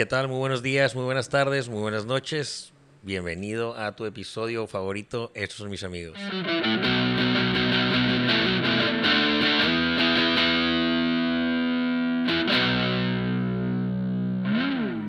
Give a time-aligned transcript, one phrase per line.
[0.00, 0.28] ¿Qué tal?
[0.28, 2.72] Muy buenos días, muy buenas tardes, muy buenas noches.
[3.02, 5.30] Bienvenido a tu episodio favorito.
[5.34, 6.16] Estos son mis amigos.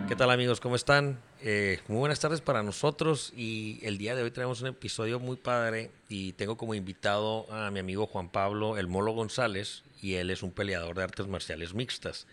[0.08, 0.60] ¿Qué tal amigos?
[0.60, 1.18] ¿Cómo están?
[1.40, 5.38] Eh, muy buenas tardes para nosotros y el día de hoy tenemos un episodio muy
[5.38, 10.28] padre y tengo como invitado a mi amigo Juan Pablo El Molo González y él
[10.28, 12.26] es un peleador de artes marciales mixtas.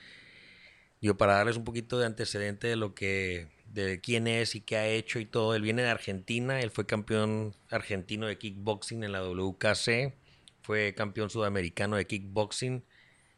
[1.02, 4.78] Yo para darles un poquito de antecedente de lo que, de quién es y qué
[4.78, 9.12] ha hecho y todo, él viene de Argentina, él fue campeón argentino de kickboxing en
[9.14, 10.14] la WKC,
[10.62, 12.84] fue campeón sudamericano de kickboxing,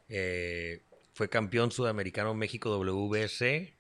[0.10, 0.82] eh,
[1.14, 3.76] fue campeón sudamericano México WBC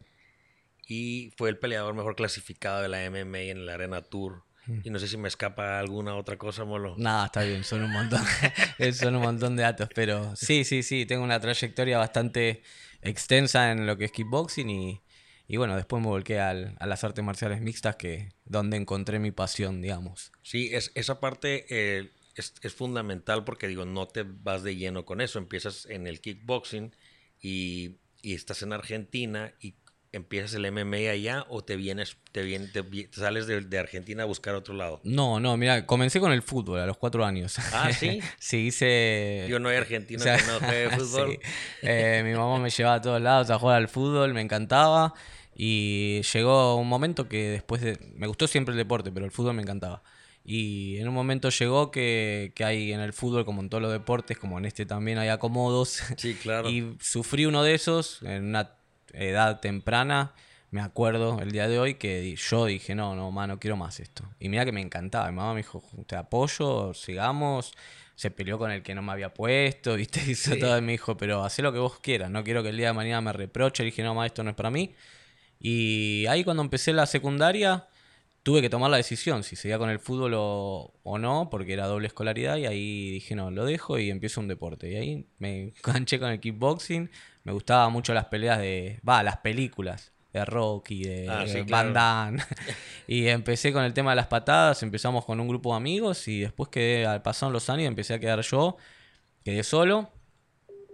[0.88, 4.44] y fue el peleador mejor clasificado de la MMA en el Arena Tour.
[4.84, 6.96] Y no sé si me escapa alguna otra cosa, Molo.
[6.98, 8.22] Nada, está bien, son un montón,
[8.94, 12.62] son un montón de datos, pero sí, sí, sí, tengo una trayectoria bastante
[13.02, 15.02] extensa en lo que es kickboxing y,
[15.48, 19.32] y bueno, después me volqué al, a las artes marciales mixtas, que donde encontré mi
[19.32, 20.32] pasión, digamos.
[20.42, 25.06] Sí, es, esa parte eh, es, es, fundamental porque digo, no te vas de lleno
[25.06, 26.96] con eso, empiezas en el kickboxing
[27.42, 29.76] y, y estás en Argentina y
[30.14, 34.26] empiezas el MMA allá o te vienes, te, vienes, te, sales de, de, Argentina a
[34.26, 35.00] buscar otro lado?
[35.04, 37.58] No, no, mira, comencé con el fútbol a los cuatro años.
[37.74, 38.20] Ah, sí.
[38.40, 39.46] sí, hice.
[39.50, 41.32] Yo no hay argentino o sea, que no juegue fútbol.
[41.32, 41.40] Sí.
[41.82, 45.14] Eh, mi mamá me llevaba a todos lados a jugar al fútbol, me encantaba.
[45.56, 47.98] Y llegó un momento que después de.
[48.16, 50.02] Me gustó siempre el deporte, pero el fútbol me encantaba.
[50.44, 53.92] Y en un momento llegó que, que, hay en el fútbol, como en todos los
[53.92, 56.02] deportes, como en este también hay acomodos.
[56.18, 56.68] Sí, claro.
[56.68, 58.81] Y sufrí uno de esos en una
[59.14, 60.34] edad temprana,
[60.72, 64.24] me acuerdo el día de hoy que yo dije, no, no, mano, quiero más esto.
[64.40, 65.30] Y mira que me encantaba.
[65.30, 67.74] Mi mamá me dijo, te apoyo, sigamos.
[68.16, 70.22] Se peleó con el que no me había puesto, ¿viste?
[70.26, 70.60] Hizo sí.
[70.60, 70.78] todo.
[70.78, 72.32] Y me dijo, pero haz lo que vos quieras.
[72.32, 73.84] No quiero que el día de mañana me reproche.
[73.84, 74.96] Le dije, no, mamá, esto no es para mí.
[75.60, 77.88] Y ahí cuando empecé la secundaria,
[78.44, 81.88] tuve que tomar la decisión si seguía con el fútbol o, o, no, porque era
[81.88, 82.58] doble escolaridad.
[82.58, 84.92] Y ahí dije, no, lo dejo y empiezo un deporte.
[84.92, 87.10] Y ahí me enganché con el kickboxing.
[87.44, 89.00] Me gustaban mucho las peleas de.
[89.08, 92.42] Va, las películas de Rocky, de ah, sí, Van Damme.
[93.08, 94.84] y empecé con el tema de las patadas.
[94.84, 98.20] Empezamos con un grupo de amigos y después que al pasaron los años empecé a
[98.20, 98.78] quedar yo.
[99.44, 100.12] Quedé solo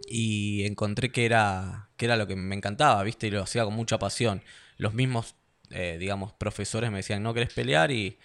[0.07, 3.28] y encontré que era, que era lo que me encantaba, ¿viste?
[3.28, 4.41] Y lo hacía con mucha pasión.
[4.78, 5.36] Los mismos,
[5.72, 7.91] eh, digamos, profesores me decían, ¿no querés pelear?
[7.91, 8.17] Y,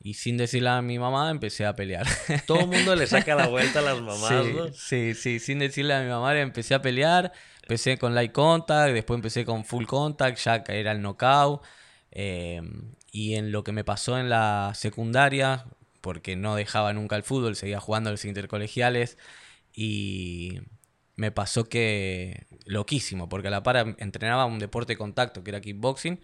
[0.00, 2.06] y sin decirle a mi mamá, empecé a pelear.
[2.46, 4.72] Todo el mundo le saca la vuelta a las mamás, sí, ¿no?
[4.72, 7.32] Sí, sí, sin decirle a mi mamá, empecé a pelear.
[7.62, 11.62] Empecé con light contact, después empecé con full contact, ya que era el knockout.
[12.10, 12.60] Eh,
[13.10, 15.64] y en lo que me pasó en la secundaria,
[16.02, 19.16] porque no dejaba nunca el fútbol, seguía jugando los intercolegiales.
[19.72, 20.60] Y
[21.16, 25.60] me pasó que loquísimo, porque a la par entrenaba un deporte de contacto, que era
[25.62, 26.20] kickboxing.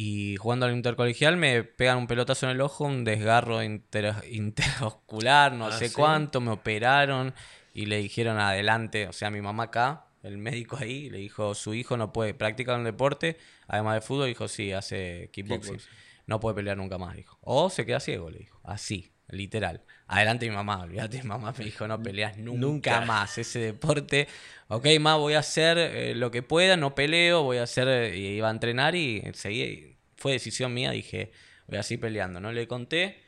[0.00, 5.52] Y jugando al intercolegial me pegan un pelotazo en el ojo, un desgarro inter interoscular,
[5.54, 5.94] no Ah, sé ¿sí?
[5.94, 7.34] cuánto, me operaron
[7.74, 11.74] y le dijeron adelante, o sea, mi mamá acá, el médico ahí, le dijo, su
[11.74, 15.94] hijo no puede practicar un deporte, además de fútbol, dijo, sí, hace kickboxing, Kickboxing.
[16.26, 17.36] no puede pelear nunca más, dijo.
[17.40, 19.82] O se queda ciego, le dijo, así, literal.
[20.06, 23.00] Adelante mi mamá, olvídate, mi mamá me dijo, no peleas nunca, Nunca.
[23.00, 24.26] más ese deporte.
[24.68, 28.16] Ok, ma, voy a hacer eh, lo que pueda, no peleo, voy a hacer, eh,
[28.16, 31.30] y iba a entrenar y seguí, fue decisión mía, dije,
[31.66, 33.22] voy a seguir peleando, no le conté.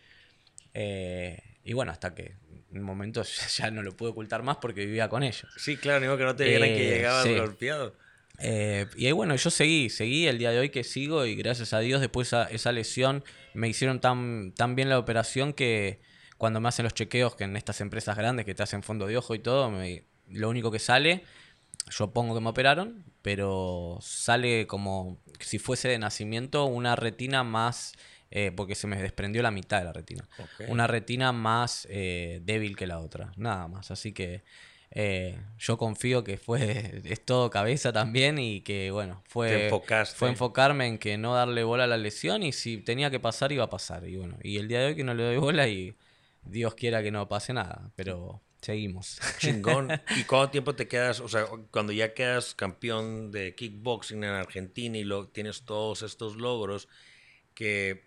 [0.74, 2.36] eh, y bueno, hasta que
[2.72, 3.22] en un momento
[3.56, 5.46] ya no lo pude ocultar más porque vivía con ellos.
[5.56, 7.34] Sí, claro, digo que no te vieran que Eh, llegabas sí.
[7.34, 7.96] golpeado.
[8.42, 11.72] Eh, y ahí bueno, yo seguí, seguí el día de hoy que sigo y gracias
[11.72, 13.22] a Dios después esa, esa lesión
[13.54, 16.00] me hicieron tan, tan bien la operación que
[16.38, 19.16] cuando me hacen los chequeos, que en estas empresas grandes que te hacen fondo de
[19.18, 21.24] ojo y todo, me- lo único que sale,
[21.90, 27.92] yo pongo que me operaron, pero sale como si fuese de nacimiento una retina más,
[28.30, 30.28] eh, porque se me desprendió la mitad de la retina
[30.68, 33.90] una retina más eh, débil que la otra, nada más.
[33.90, 34.44] Así que
[34.92, 39.68] eh, yo confío que fue, es todo cabeza también y que bueno, fue,
[40.14, 43.52] fue enfocarme en que no darle bola a la lesión y si tenía que pasar,
[43.52, 44.06] iba a pasar.
[44.08, 45.94] Y bueno, y el día de hoy que no le doy bola y
[46.42, 49.20] Dios quiera que no pase nada, pero seguimos.
[49.38, 49.88] Chingón.
[50.16, 51.20] ¿Y cuánto tiempo te quedas?
[51.20, 56.36] O sea, cuando ya quedas campeón de kickboxing en Argentina y lo, tienes todos estos
[56.36, 56.88] logros
[57.54, 58.04] que,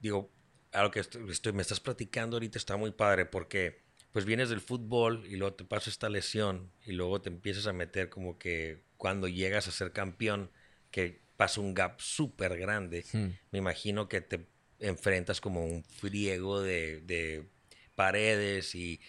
[0.00, 0.30] digo,
[0.72, 3.83] a lo que estoy, estoy- me estás platicando ahorita está muy padre porque
[4.14, 7.72] pues vienes del fútbol y luego te pasa esta lesión y luego te empiezas a
[7.72, 10.52] meter como que cuando llegas a ser campeón,
[10.92, 13.04] que pasa un gap súper grande,
[13.50, 14.46] me imagino que te
[14.78, 17.48] enfrentas como un friego de, de
[17.96, 19.00] paredes y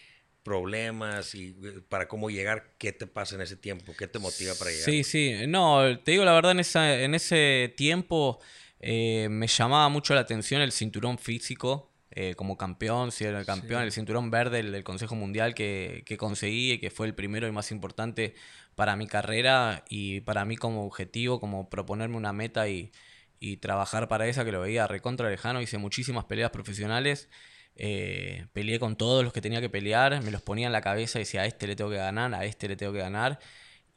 [0.41, 3.93] problemas y eh, para cómo llegar, ¿qué te pasa en ese tiempo?
[3.95, 4.85] ¿Qué te motiva para llegar?
[4.85, 5.35] Sí, sí.
[5.47, 8.39] No, te digo la verdad, en, esa, en ese tiempo
[8.79, 11.91] eh, me llamaba mucho la atención el cinturón físico.
[12.15, 16.17] Eh, como campeón, si era el campeón, el cinturón verde del, Consejo Mundial que, que
[16.17, 18.35] conseguí y que fue el primero y más importante
[18.75, 22.91] para mi carrera y para mí como objetivo, como proponerme una meta y,
[23.39, 25.61] y trabajar para esa que lo veía recontra lejano.
[25.61, 27.29] Hice muchísimas peleas profesionales.
[27.75, 31.19] eh, peleé con todos los que tenía que pelear, me los ponía en la cabeza
[31.19, 33.39] y decía, a este le tengo que ganar, a este le tengo que ganar.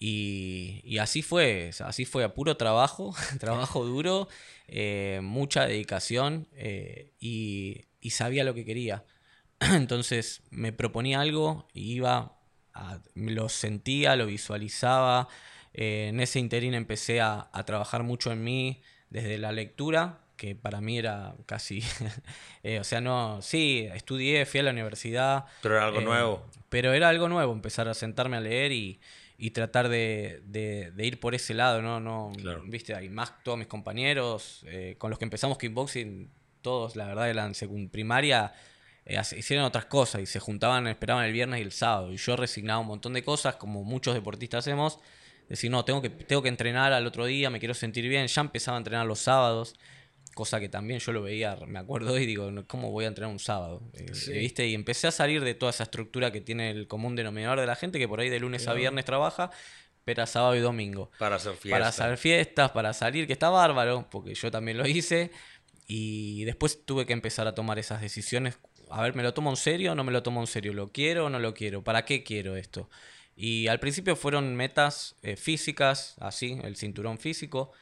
[0.00, 4.28] Y, y así fue, así fue a puro trabajo, trabajo duro,
[4.68, 9.04] eh, mucha dedicación eh, y, y sabía lo que quería.
[9.60, 12.38] Entonces me proponía algo y iba,
[12.74, 15.28] a- lo sentía, lo visualizaba.
[15.74, 18.80] Eh, en ese interín empecé a, a trabajar mucho en mí
[19.10, 21.82] desde la lectura, que para mí era casi,
[22.62, 25.44] eh, o sea, no, sí, estudié, fui a la universidad.
[25.62, 26.46] Pero era algo eh, nuevo.
[26.68, 29.00] Pero era algo nuevo, empezar a sentarme a leer y,
[29.38, 31.98] y tratar de, de- de ir por ese lado, ¿no?
[32.00, 32.62] no Claro.
[32.66, 36.30] Viste, hay más todos mis compañeros eh, con los que empezamos kickboxing,
[36.68, 37.50] todos, la verdad, de la
[37.90, 38.52] primaria,
[39.06, 42.12] eh, hicieron otras cosas y se juntaban, esperaban el viernes y el sábado.
[42.12, 44.98] Y yo resignaba un montón de cosas, como muchos deportistas hacemos.
[45.48, 48.26] Decir, no, tengo que, tengo que entrenar al otro día, me quiero sentir bien.
[48.26, 49.76] Ya empezaba a entrenar los sábados,
[50.34, 53.38] cosa que también yo lo veía, me acuerdo y digo, ¿cómo voy a entrenar un
[53.38, 53.80] sábado?
[53.94, 54.32] Eh, Sí.
[54.32, 54.66] ¿Viste?
[54.66, 57.76] Y empecé a salir de toda esa estructura que tiene el común denominador de la
[57.76, 59.50] gente, que por ahí de lunes a viernes trabaja,
[60.04, 61.70] pero a sábado y domingo Para hacer fiesta.
[61.78, 65.30] para hacer fiestas, para salir, que está bárbaro, porque yo también lo hice.
[65.88, 68.60] Y después tuve que empezar a tomar esas decisiones.
[68.90, 70.74] A ver, ¿me lo tomo en serio o no me lo tomo en serio?
[70.74, 71.84] ¿Lo quiero o no lo quiero?
[71.84, 72.90] ¿Para qué quiero esto?
[73.36, 77.72] Y al principio fueron metas eh, físicas, así, el cinturón físico.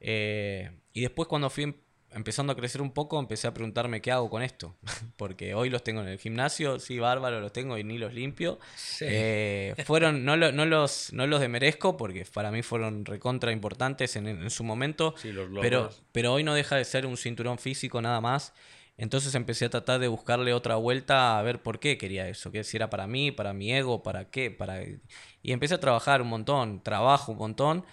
[0.00, 1.74] eh, y después cuando fui em-
[2.16, 4.74] empezando a crecer un poco, empecé a preguntarme qué hago con esto.
[5.16, 8.58] Porque hoy los tengo en el gimnasio, sí, bárbaro, los tengo y ni los limpio.
[8.74, 9.04] Sí.
[9.08, 14.16] Eh, fueron, no, lo- no, los, no los demerezco porque para mí fueron recontra importantes
[14.16, 15.14] en, en su momento.
[15.16, 18.52] Sí, los pero, pero hoy no deja de ser un cinturón físico nada más.
[18.98, 22.64] Entonces empecé a tratar de buscarle otra vuelta a ver por qué quería eso, que
[22.64, 26.28] si era para mí, para mi ego, para qué, para y empecé a trabajar un
[26.28, 27.84] montón, trabajo un montón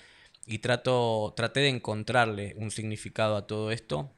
[0.46, 4.14] y trato traté de encontrarle un significado a todo esto,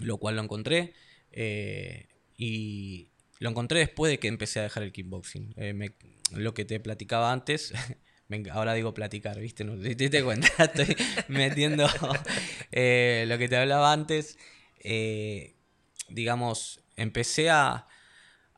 [0.00, 0.94] lo cual lo encontré
[1.32, 5.54] eh, y lo encontré después de que empecé a dejar el kickboxing.
[5.56, 5.90] Eh,
[6.32, 7.72] lo que te platicaba antes,
[8.52, 9.64] ahora digo platicar, ¿viste?
[9.64, 10.96] No te diste cuenta, estoy
[11.28, 11.86] metiendo
[12.72, 14.38] eh, lo que te hablaba antes.
[16.08, 17.88] digamos, empecé a,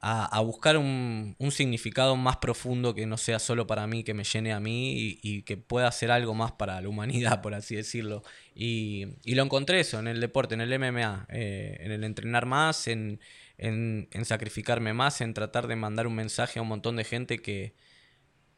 [0.07, 4.23] a, buscar un, un significado más profundo que no sea solo para mí, que me
[4.23, 8.23] llene a mí y, que pueda hacer algo más para la humanidad, por así decirlo.
[8.55, 12.45] Y, y lo encontré eso en el deporte, en el MMA, eh, en el entrenar
[12.45, 13.19] más, en,
[13.57, 17.39] en, en sacrificarme más, en tratar de mandar un mensaje a un montón de gente
[17.39, 17.75] que,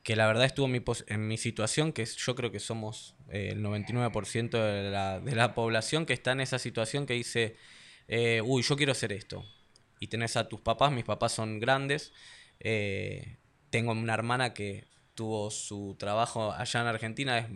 [0.02, 3.50] que la verdad estuvo en mi, en mi situación, que yo creo que somos eh,
[3.52, 7.54] el 99% de la, de la población que está en esa situación que dice,
[8.08, 9.44] eh, uy, yo quiero hacer esto.
[10.00, 12.12] Y tenés a tus papás, mis papás son grandes,
[12.60, 13.38] eh,
[13.70, 14.84] tengo una hermana que
[15.14, 17.46] tuvo su trabajo allá en Argentina, es-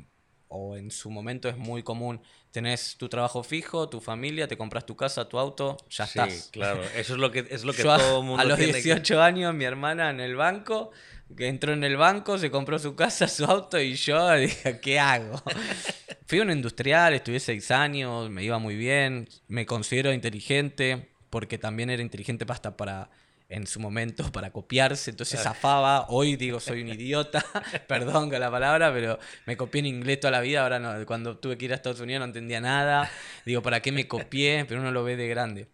[0.53, 2.21] o en su momento es muy común,
[2.51, 6.49] tenés tu trabajo fijo, tu familia, te compras tu casa, tu auto, ya sí, estás.
[6.51, 6.83] claro.
[6.97, 8.73] Eso es lo que, es lo que Yo a- todo el mundo a los tiene
[8.73, 10.91] que- 18 años, mi hermana en el banco,
[11.37, 14.99] que entró en el banco, se compró su casa, su auto y yo dije, ¿qué
[14.99, 15.41] hago?
[16.27, 21.91] Fui un industrial, estuve seis años, me iba muy bien, me considero inteligente, porque también
[21.91, 23.11] era inteligente hasta para,
[23.49, 27.45] en su momento, para copiarse, entonces zafaba, hoy digo soy un idiota,
[27.89, 31.39] perdón con la palabra, pero me copié en inglés toda la vida, ahora no, cuando
[31.39, 33.11] tuve que ir a Estados Unidos no entendía nada,
[33.45, 34.65] digo, ¿para qué me copié?
[34.67, 35.69] Pero uno lo ve de grande.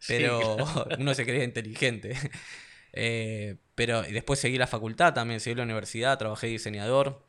[0.00, 0.56] Sí, pero
[0.98, 2.16] uno se creía inteligente.
[2.92, 7.26] Eh, pero y después seguí la facultad también, seguí la universidad, trabajé de diseñador.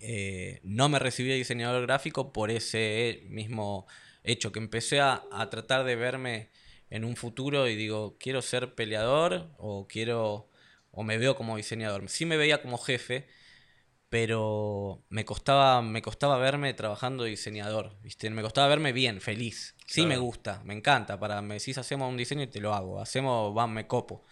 [0.00, 3.86] Eh, no me recibí de diseñador gráfico por ese mismo
[4.24, 6.50] hecho, que empecé a, a tratar de verme
[6.94, 10.48] en un futuro y digo, quiero ser peleador o quiero
[10.92, 12.08] o me veo como diseñador.
[12.08, 13.26] Sí me veía como jefe,
[14.08, 18.30] pero me costaba, me costaba verme trabajando de diseñador, ¿viste?
[18.30, 19.74] Me costaba verme bien, feliz.
[19.86, 21.18] Sí me gusta, me encanta.
[21.18, 23.00] Para, me decís, hacemos un diseño y te lo hago.
[23.00, 24.24] Hacemos, va, me copo.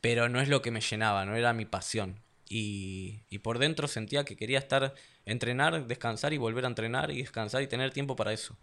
[0.00, 2.20] Pero no es lo que me llenaba, no era mi pasión.
[2.48, 4.94] Y, y por dentro sentía que quería estar,
[5.24, 8.58] entrenar, descansar y volver a entrenar y descansar y tener tiempo para eso.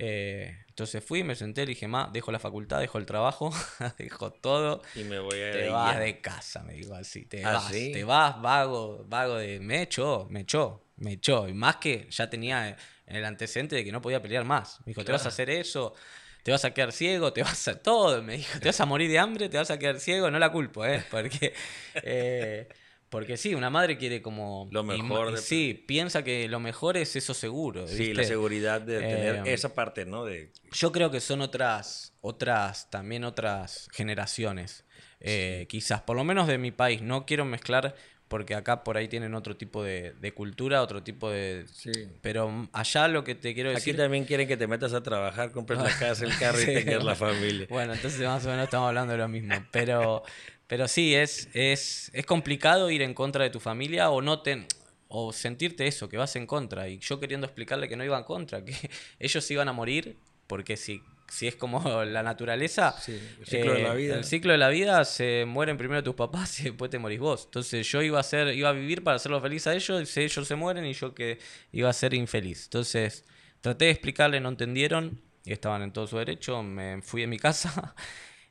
[0.00, 3.50] Eh, entonces fui, me senté, le dije, ma, dejo la facultad, dejo el trabajo,
[3.98, 4.80] dejo todo.
[4.94, 7.24] Y me voy a Te vas de casa, me dijo así.
[7.24, 7.90] Te ¿Ah, vas, sí?
[7.92, 9.58] te vas, vago, vago de.
[9.60, 11.48] Me echó, me echó, me echó.
[11.48, 12.76] Y más que ya tenía
[13.06, 14.78] el antecedente de que no podía pelear más.
[14.80, 15.94] Me dijo, te vas a hacer eso,
[16.42, 19.10] te vas a quedar ciego, te vas a todo, me dijo, te vas a morir
[19.10, 21.04] de hambre, te vas a quedar ciego, no la culpo, ¿eh?
[21.10, 21.54] Porque,
[22.02, 22.68] eh,
[23.10, 24.68] porque sí, una madre quiere como...
[24.70, 25.32] Lo mejor.
[25.32, 25.38] de...
[25.38, 27.86] Sí, piensa que lo mejor es eso seguro.
[27.86, 30.24] Sí, la seguridad de tener eh, esa parte, ¿no?
[30.24, 30.52] De...
[30.72, 34.84] Yo creo que son otras, otras, también otras generaciones.
[35.20, 37.94] Eh, quizás, por lo menos de mi país, no quiero mezclar
[38.28, 41.64] porque acá por ahí tienen otro tipo de, cultura, otro tipo de...
[41.72, 41.90] Sí.
[42.20, 43.94] Pero allá lo que te quiero decir...
[43.94, 47.02] Aquí también quieren que te metas a trabajar, compres la casa, el carro y tengas
[47.02, 47.66] la familia.
[47.70, 49.54] Bueno, entonces más o menos estamos hablando de lo mismo.
[49.72, 50.22] Pero,
[50.68, 54.66] pero sí, es, es, es complicado ir en contra de tu familia o no te,
[55.08, 56.88] o sentirte eso, que vas en contra.
[56.88, 58.74] Y yo queriendo explicarle que no iba en contra, que
[59.18, 63.94] ellos iban a morir, porque si si es como la naturaleza, el ciclo de la
[63.94, 64.16] vida.
[64.16, 67.44] El ciclo de la vida se mueren primero tus papás y después te morís vos.
[67.44, 70.46] Entonces yo iba a ser, iba a vivir para hacerlo feliz a ellos, y ellos
[70.46, 71.38] se mueren y yo que
[71.72, 72.64] iba a ser infeliz.
[72.64, 73.24] Entonces
[73.60, 77.38] traté de explicarle, no entendieron, y estaban en todo su derecho, me fui de mi
[77.38, 77.94] casa.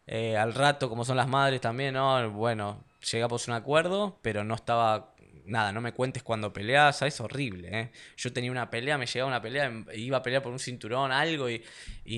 [0.07, 2.31] Eh, al rato, como son las madres también, ¿no?
[2.31, 5.13] Bueno, llegamos a un acuerdo, pero no estaba
[5.47, 7.69] nada, no me cuentes cuando peleas, es horrible.
[7.71, 7.91] ¿eh?
[8.17, 11.49] Yo tenía una pelea, me llegaba una pelea, iba a pelear por un cinturón, algo,
[11.49, 11.61] y,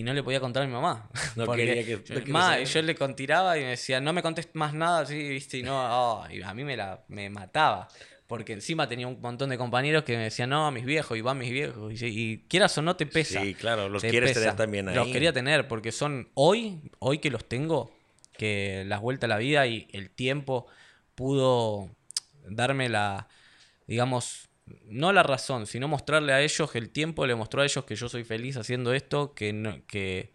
[0.03, 1.09] no le podía contar a mi mamá.
[1.35, 2.01] No quería que.
[2.25, 5.59] yo, yo le contiraba y me decía, no me contes más nada, así, ¿viste?
[5.59, 7.87] Y no, oh, a mí me, la, me mataba.
[8.29, 11.39] Porque encima tenía un montón de compañeros que me decían, no, mis viejos, y van
[11.39, 11.99] mis viejos.
[11.99, 13.41] Y, quieras o no, te pesa.
[13.41, 14.95] Sí, claro, los quieres tener también ahí.
[14.95, 17.91] Los quería tener, porque son hoy, hoy que los tengo,
[18.37, 20.67] que las vueltas a la vida y el tiempo
[21.15, 21.89] pudo
[22.47, 23.29] darme la,
[23.87, 24.47] digamos,
[24.85, 27.95] no la razón, sino mostrarle a ellos, que el tiempo le mostró a ellos que
[27.95, 30.33] yo soy feliz haciendo esto, que, que,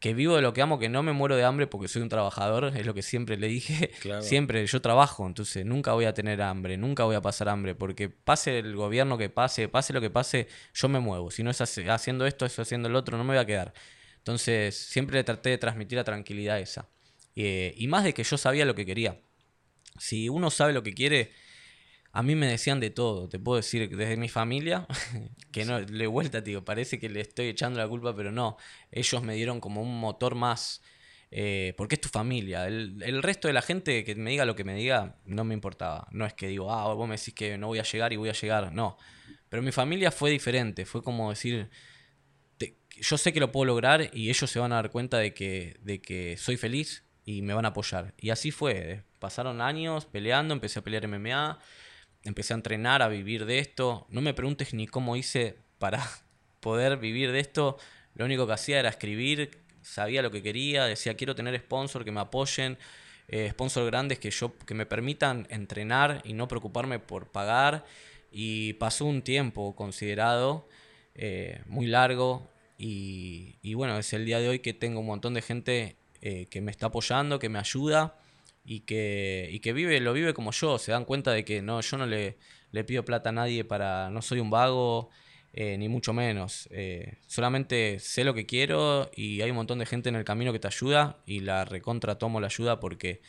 [0.00, 2.08] que, vivo de lo que amo, que no me muero de hambre porque soy un
[2.08, 3.90] trabajador, es lo que siempre le dije.
[4.20, 8.08] Siempre yo trabajo, entonces nunca voy a tener hambre, nunca voy a pasar hambre, porque
[8.08, 11.30] pase el gobierno que pase, pase lo que pase, yo me muevo.
[11.30, 13.72] Si no es haciendo esto, es haciendo el otro, no me voy a quedar.
[14.16, 16.88] Entonces siempre le traté de transmitir la tranquilidad esa.
[17.34, 19.20] y más de que yo sabía lo que quería.
[19.98, 21.32] Si uno sabe lo que quiere,
[22.12, 24.86] a mí me decían de todo, te puedo decir, desde mi familia,
[25.52, 28.56] que no, le vuelta, tío, parece que le estoy echando la culpa, pero no,
[28.90, 30.82] ellos me dieron como un motor más,
[31.30, 32.66] eh, porque es tu familia.
[32.66, 36.08] El, resto de la gente que me diga lo que me diga, no me importaba.
[36.10, 38.28] No es que digo, ah, vos me decís que no voy a llegar y voy
[38.28, 38.96] a llegar, no.
[39.48, 41.70] Pero mi familia fue diferente, fue como decir,
[43.00, 45.76] yo sé que lo puedo lograr y ellos se van a dar cuenta de que,
[45.80, 48.14] de que soy feliz y me van a apoyar.
[48.18, 51.60] Y así fue, pasaron años peleando, empecé a pelear MMA
[52.24, 54.06] empecé a entrenar, a vivir de esto.
[54.10, 56.02] No me preguntes ni cómo hice para
[56.60, 57.78] poder vivir de esto.
[58.14, 62.12] Lo único que hacía era escribir, sabía lo que quería, decía quiero tener sponsor que
[62.12, 62.78] me apoyen,
[63.28, 67.84] eh, sponsor grandes que yo que me permitan entrenar y no preocuparme por pagar.
[68.32, 70.68] Y pasó un tiempo considerado
[71.14, 72.48] eh, muy largo
[72.78, 76.46] y, y, bueno, es el día de hoy que tengo un montón de gente eh,
[76.50, 78.16] que me está apoyando, que me ayuda
[78.70, 81.80] y que, y que vive, lo vive como yo, se dan cuenta de que no,
[81.80, 82.38] yo no le,
[82.70, 85.10] le pido plata a nadie para, no soy un vago,
[85.52, 86.68] eh, ni mucho menos.
[86.70, 90.52] Eh, solamente sé lo que quiero y hay un montón de gente en el camino
[90.52, 93.22] que te ayuda y la recontra tomo la ayuda porque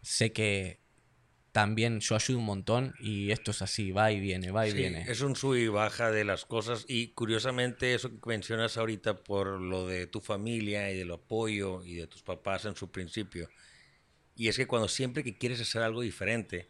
[0.00, 0.80] sé que
[1.52, 5.04] también yo ayudo un montón y esto es así, va y viene, va y viene.
[5.06, 9.60] Es un sub y baja de las cosas y curiosamente eso que mencionas ahorita por
[9.60, 13.48] lo de tu familia y del apoyo y de tus papás en su principio
[14.34, 16.68] y es que cuando siempre que quieres hacer algo diferente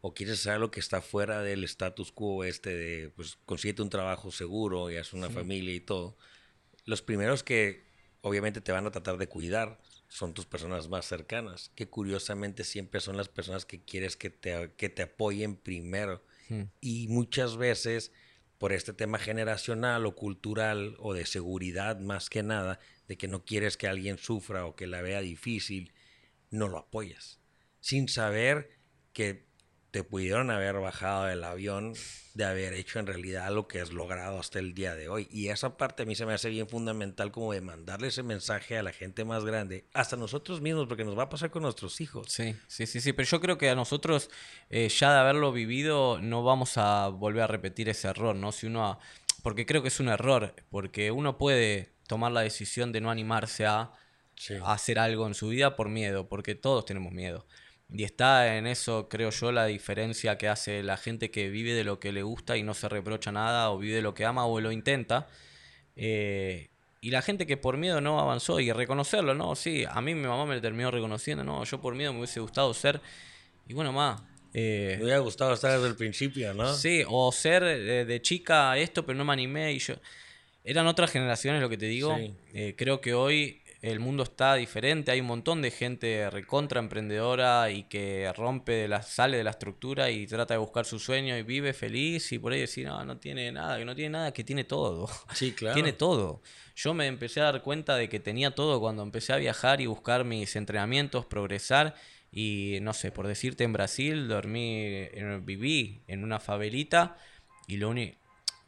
[0.00, 3.90] o quieres hacer algo que está fuera del status quo este de, pues, consíguete un
[3.90, 6.16] trabajo seguro y haz una familia y todo,
[6.84, 7.84] los primeros que
[8.20, 13.00] obviamente te van a tratar de cuidar son tus personas más cercanas, que curiosamente siempre
[13.00, 16.22] son las personas que quieres que te, que te apoyen primero.
[16.80, 18.12] Y muchas veces,
[18.58, 23.44] por este tema generacional o cultural o de seguridad más que nada, de que no
[23.44, 25.92] quieres que alguien sufra o que la vea difícil
[26.54, 27.40] no lo apoyas,
[27.80, 28.70] sin saber
[29.12, 29.46] que
[29.94, 31.94] te pudieron haber bajado del avión
[32.34, 35.28] de haber hecho en realidad lo que has logrado hasta el día de hoy.
[35.30, 38.76] Y esa parte a mí se me hace bien fundamental como de mandarle ese mensaje
[38.76, 42.00] a la gente más grande, hasta nosotros mismos, porque nos va a pasar con nuestros
[42.00, 42.26] hijos.
[42.28, 44.30] Sí, sí, sí, sí, pero yo creo que a nosotros
[44.68, 48.50] eh, ya de haberlo vivido no vamos a volver a repetir ese error, ¿no?
[48.50, 48.98] Si uno...
[49.44, 53.64] Porque creo que es un error, porque uno puede tomar la decisión de no animarse
[53.66, 53.92] a
[54.64, 57.46] hacer algo en su vida por miedo, porque todos tenemos miedo.
[57.92, 61.84] Y está en eso, creo yo, la diferencia que hace la gente que vive de
[61.84, 64.46] lo que le gusta y no se reprocha nada, o vive de lo que ama
[64.46, 65.28] o lo intenta.
[65.96, 69.54] Eh, y la gente que por miedo no avanzó y reconocerlo, ¿no?
[69.54, 71.62] Sí, a mí mi mamá me terminó reconociendo, ¿no?
[71.64, 73.00] Yo por miedo me hubiese gustado ser.
[73.68, 74.22] Y bueno, más.
[74.54, 76.72] Eh, me hubiera gustado estar desde el principio, ¿no?
[76.72, 77.62] Sí, o ser
[78.06, 79.94] de chica esto, pero no me animé y yo.
[80.64, 82.16] Eran otras generaciones, lo que te digo.
[82.16, 82.34] Sí.
[82.54, 83.60] Eh, creo que hoy
[83.90, 85.10] el mundo está diferente.
[85.10, 89.50] Hay un montón de gente recontra emprendedora y que rompe de la, sale de la
[89.50, 93.04] estructura y trata de buscar su sueño y vive feliz y por ahí decir, no,
[93.04, 95.08] no tiene nada, que no tiene nada, que tiene todo.
[95.34, 95.74] Sí, claro.
[95.74, 96.40] Tiene todo.
[96.74, 99.86] Yo me empecé a dar cuenta de que tenía todo cuando empecé a viajar y
[99.86, 101.94] buscar mis entrenamientos, progresar.
[102.32, 107.16] Y no sé, por decirte, en Brasil dormí, en- viví en una favelita
[107.68, 108.18] y lo único.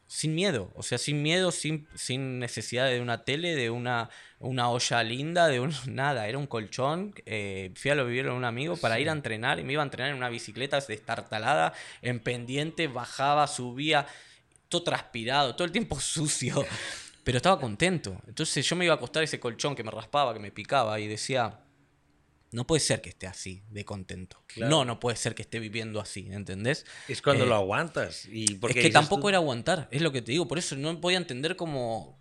[0.09, 4.09] Sin miedo, o sea, sin miedo, sin, sin necesidad de una tele, de una,
[4.39, 6.29] una olla linda, de un, nada.
[6.29, 7.15] Era un colchón.
[7.27, 9.83] eh, fui a lo vivir con un amigo para ir a entrenar y me iba
[9.83, 11.73] a entrenar en una bicicleta destartalada,
[12.03, 14.07] en pendiente, bajaba, subía,
[14.69, 16.65] todo transpirado, todo el tiempo sucio.
[17.25, 18.17] Pero estaba contento.
[18.29, 21.09] Entonces yo me iba a acostar ese colchón que me raspaba, que me picaba y
[21.09, 21.59] decía,
[22.53, 24.43] no puede ser que esté así, de contento.
[24.47, 24.71] Claro.
[24.71, 26.87] No, no puede ser que esté viviendo así, ¿entendés?
[27.09, 28.27] Es cuando Eh, lo aguantas.
[28.31, 30.47] Y porque es que tampoco tú- era aguantar, es lo que te digo.
[30.49, 32.19] Por eso no podía entender cómo,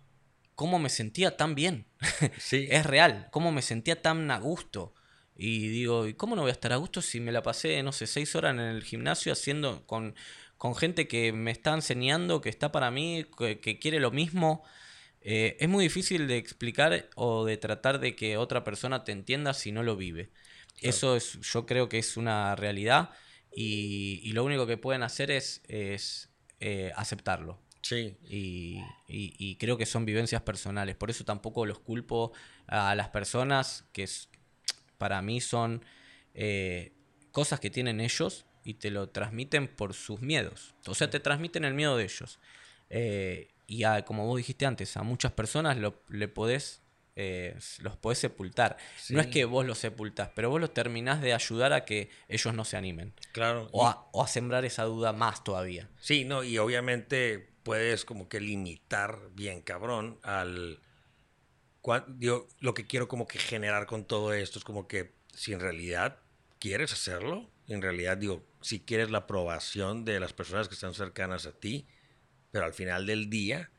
[0.54, 1.86] cómo me sentía tan bien.
[2.38, 2.66] Sí.
[2.70, 4.94] es real, cómo me sentía tan a gusto.
[5.38, 7.92] Y digo, ¿y cómo no voy a estar a gusto si me la pasé, no
[7.92, 10.14] sé, seis horas en el gimnasio haciendo con,
[10.56, 14.64] con gente que me está enseñando, que está para mí, que, que quiere lo mismo?
[15.28, 19.54] Eh, es muy difícil de explicar o de tratar de que otra persona te entienda
[19.54, 20.30] si no lo vive.
[20.80, 23.10] Eso es, yo creo que es una realidad
[23.52, 26.30] y, y lo único que pueden hacer es, es
[26.60, 27.58] eh, aceptarlo.
[27.82, 28.14] Sí.
[28.28, 28.78] Y,
[29.08, 30.94] y- y creo que son vivencias personales.
[30.94, 32.32] Por eso tampoco los culpo
[32.68, 34.28] a las personas que es-
[34.98, 35.84] para mí son
[36.34, 36.92] eh,
[37.32, 40.74] cosas que tienen ellos y te lo transmiten por sus miedos.
[40.86, 42.38] O sea, te transmiten el miedo de ellos.
[42.90, 46.80] Eh, y a- como vos dijiste antes, a muchas personas lo, le podés,
[47.16, 48.76] eh, los podés sepultar.
[49.10, 52.54] No es que vos los sepultás, pero vos los terminás de ayudar a que ellos
[52.54, 53.14] no se animen.
[53.32, 53.68] Claro.
[53.72, 55.88] O Y- a, o a sembrar esa duda más todavía.
[56.00, 60.80] Sí, no, y obviamente puedes como que limitar bien cabrón al...
[62.18, 65.60] Yo lo que quiero como que generar con todo esto es como que si en
[65.60, 66.18] realidad
[66.58, 71.46] quieres hacerlo, en realidad digo, si quieres la aprobación de las personas que están cercanas
[71.46, 71.86] a ti,
[72.50, 73.70] pero al final del día,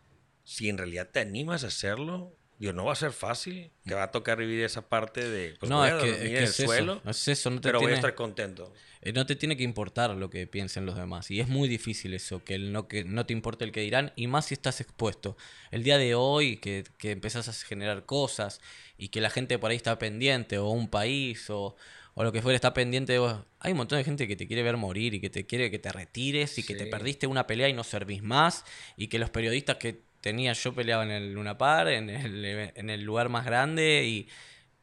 [0.43, 4.03] si en realidad te animas a hacerlo, digo, no va a ser fácil, te va
[4.03, 7.01] a tocar vivir esa parte de, pues no, es que, que el es eso, suelo,
[7.05, 8.73] es eso, no te pero voy a estar contento.
[9.01, 11.29] Eh, No te tiene que importar lo que piensen los demás.
[11.29, 14.11] Y es muy difícil eso, que, el no, que no te importe el que dirán,
[14.15, 15.37] y más si estás expuesto.
[15.71, 18.59] El día de hoy, que, que empezás a generar cosas
[18.97, 21.75] y que la gente por ahí está pendiente, o un país, o,
[22.19, 23.35] o lo que fuera está pendiente de vos.
[23.59, 25.77] Hay un montón de gente que te quiere ver morir y que te quiere que
[25.77, 28.65] te retires y que te perdiste una pelea y no servís más.
[28.95, 32.89] Y que los periodistas que tenía, yo peleaba en el Luna Par, en el, en
[32.89, 34.27] el lugar más grande y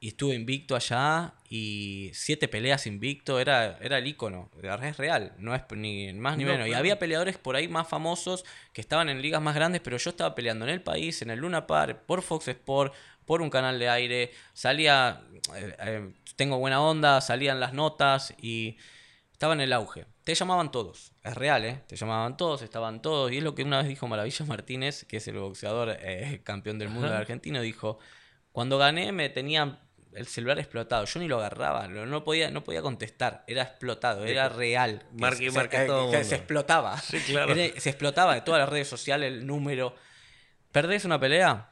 [0.04, 4.50] y estuve invicto allá y siete peleas invicto, era, era el ícono,
[4.82, 6.68] es real, no es ni más ni No, menos.
[6.68, 10.10] Y había peleadores por ahí más famosos que estaban en ligas más grandes, pero yo
[10.10, 12.92] estaba peleando en el país, en el Luna Park, por Fox Sport,
[13.24, 15.22] por un canal de aire, salía,
[15.56, 18.76] eh, eh, tengo buena onda, salían las notas y
[19.32, 20.04] estaba en el auge.
[20.22, 21.80] Te llamaban todos, es real, ¿eh?
[21.86, 23.32] Te llamaban todos, estaban todos.
[23.32, 26.78] Y es lo que una vez dijo Maravillas Martínez, que es el boxeador eh, campeón
[26.78, 27.20] del mundo Ajá.
[27.20, 27.98] argentino, dijo,
[28.52, 29.80] cuando gané me tenía
[30.14, 34.24] el celular explotado, yo ni lo agarraba, no, no podía, no podía contestar, era explotado,
[34.24, 35.00] era real.
[35.10, 36.28] que Marca y se- marca que- todo que mundo.
[36.28, 36.98] se explotaba.
[37.00, 37.52] Sí, claro.
[37.54, 39.94] Era- se explotaba de todas las redes sociales, el número.
[40.72, 41.70] ¿Perdés una pelea?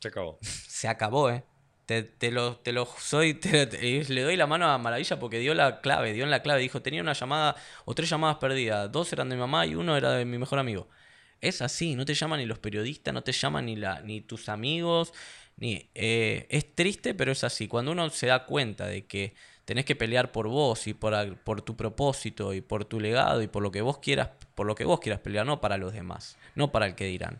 [0.00, 0.38] Se acabó.
[0.42, 1.44] se acabó, ¿eh?
[1.86, 3.66] Te, te lo, te lo soy, te-
[4.08, 6.60] le doy la mano a Maravilla porque dio la clave, dio en la clave.
[6.60, 8.90] Dijo, tenía una llamada o tres llamadas perdidas.
[8.90, 10.88] Dos eran de mi mamá y uno era de mi mejor amigo.
[11.40, 14.48] Es así, no te llaman ni los periodistas, no te llaman ni, la, ni tus
[14.48, 15.12] amigos.
[15.62, 17.68] Eh, es triste, pero es así.
[17.68, 21.62] Cuando uno se da cuenta de que tenés que pelear por vos y por, por
[21.62, 24.84] tu propósito y por tu legado y por lo que vos quieras, por lo que
[24.84, 27.38] vos quieras pelear, no para los demás, no para el que dirán.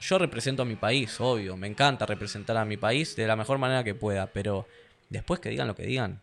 [0.00, 3.58] Yo represento a mi país, obvio, me encanta representar a mi país de la mejor
[3.58, 4.66] manera que pueda, pero
[5.08, 6.22] después que digan lo que digan,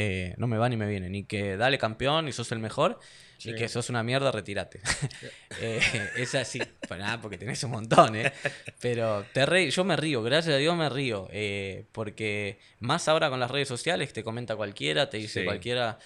[0.00, 2.98] eh, no me va ni me viene, ni que dale campeón y sos el mejor,
[3.36, 3.52] Sí.
[3.52, 4.80] ni que sos una mierda, retírate.
[5.60, 5.80] Eh,
[6.16, 8.32] es así, pues nada, porque tenés un montón, ¿eh?
[8.80, 13.28] Pero te re- yo me río, gracias a Dios me río, eh, porque más ahora
[13.28, 15.44] con las redes sociales te comenta cualquiera, te dice Sí.
[15.44, 15.98] cualquiera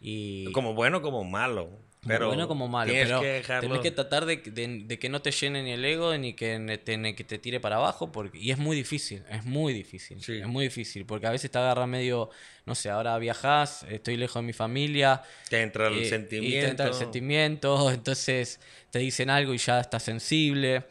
[0.00, 0.50] y...
[0.52, 1.70] Como bueno como malo.
[2.06, 3.68] Pero bueno como malo, tienes pero que dejarlo.
[3.68, 6.80] tenés que tratar de, de- de que no te llene ni el ego ni que
[6.82, 10.22] te, ni que te tire para abajo porque y es muy difícil, es muy difícil,
[10.22, 10.38] Sí.
[10.38, 12.30] es muy difícil porque a veces te agarra medio,
[12.64, 16.56] no sé, ahora viajás, estoy lejos de mi familia, Te entra el eh, sentimiento.
[16.56, 18.60] y te entra el sentimiento, entonces
[18.90, 20.84] te dicen algo y ya estás sensible.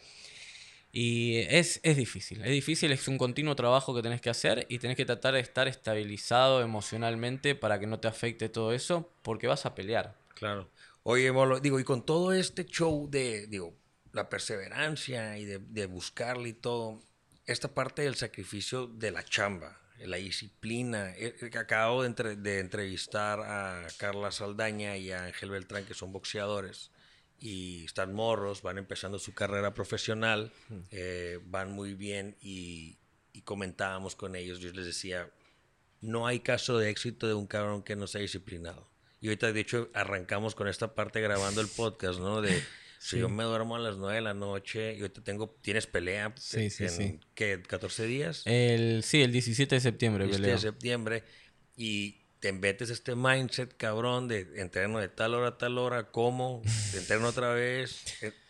[0.92, 4.80] Y es, es difícil, es difícil, es un continuo trabajo que tenés que hacer y
[4.80, 9.46] tenés que tratar de estar estabilizado emocionalmente para que no te afecte todo eso, porque
[9.48, 10.16] vas a pelear.
[10.34, 10.68] Claro.
[11.12, 13.76] Oye, Molo, digo, y con todo este show de, digo,
[14.14, 17.02] la perseverancia y de, de buscarle y todo,
[17.48, 21.10] esta parte del sacrificio de la chamba, la disciplina.
[21.18, 26.14] Eh, eh, acabo de, de, entrevistar a Carla Saldaña y a Ángel Beltrán, que son
[26.14, 26.92] boxeadores,
[27.40, 30.54] y están morros, van empezando su carrera profesional,
[30.92, 33.00] eh, van muy bien y,
[33.34, 35.28] y, comentábamos con ellos, yo les decía,
[36.02, 38.88] no hay caso de éxito de un cabrón que no sea disciplinado.
[39.22, 42.42] Y ahorita, de hecho, arrancamos con esta parte grabando el podcast, ¿no?
[42.42, 42.62] De
[43.00, 46.34] si yo me duermo a las 9 de la noche y ahorita tengo, ¿tienes pelea?
[46.38, 47.62] Sí, sí, en, ¿Qué?
[47.62, 48.44] ¿14 días?
[48.46, 50.26] El, sí, el 17 de septiembre.
[50.26, 51.24] 17 de septiembre.
[51.76, 56.62] Y te metes este mindset, cabrón, de entreno de tal hora a tal hora, ¿cómo?
[56.94, 58.04] entreno otra vez,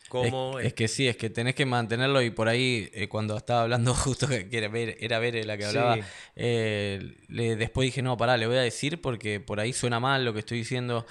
[0.59, 3.93] Es, que sí, es que tenés que mantenerlo y por ahí, eh, cuando estaba hablando
[3.95, 5.97] justo, que era ver, era la que hablaba,
[6.35, 10.25] eh, le, después dije, no, pará, le voy a decir porque por ahí suena mal
[10.25, 11.05] lo que estoy diciendo.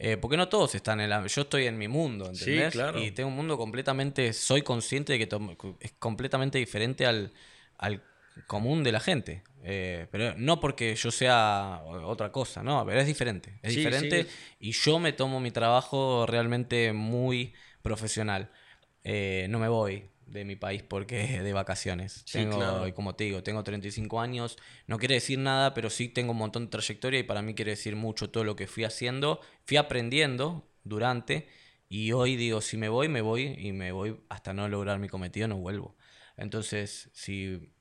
[0.00, 1.26] Eh, porque no todos están en la...
[1.26, 2.72] Yo estoy en mi mundo, ¿entendés?
[2.72, 3.02] Sí, claro.
[3.02, 4.32] Y tengo un mundo completamente...
[4.32, 5.28] Soy consciente de que
[5.80, 7.32] es completamente diferente al,
[7.78, 8.00] al
[8.46, 9.42] común de la gente.
[9.64, 13.58] Eh, pero no porque yo sea otra cosa, no, pero es diferente.
[13.62, 14.26] Es diferente
[14.60, 17.52] y yo me tomo mi trabajo realmente muy
[17.88, 18.50] profesional.
[19.02, 22.24] Eh, no me voy de mi país porque de vacaciones.
[22.30, 24.58] tengo, y como te digo, tengo 35 años.
[24.86, 27.72] No quiere decir nada, pero sí tengo un montón de trayectoria y para mí quiere
[27.72, 29.40] decir mucho todo lo que fui haciendo.
[29.64, 31.48] Fui aprendiendo durante
[31.88, 35.08] y hoy digo, si me voy, me voy y me voy hasta no lograr mi
[35.08, 35.96] cometido, no vuelvo.
[36.36, 37.72] Entonces, si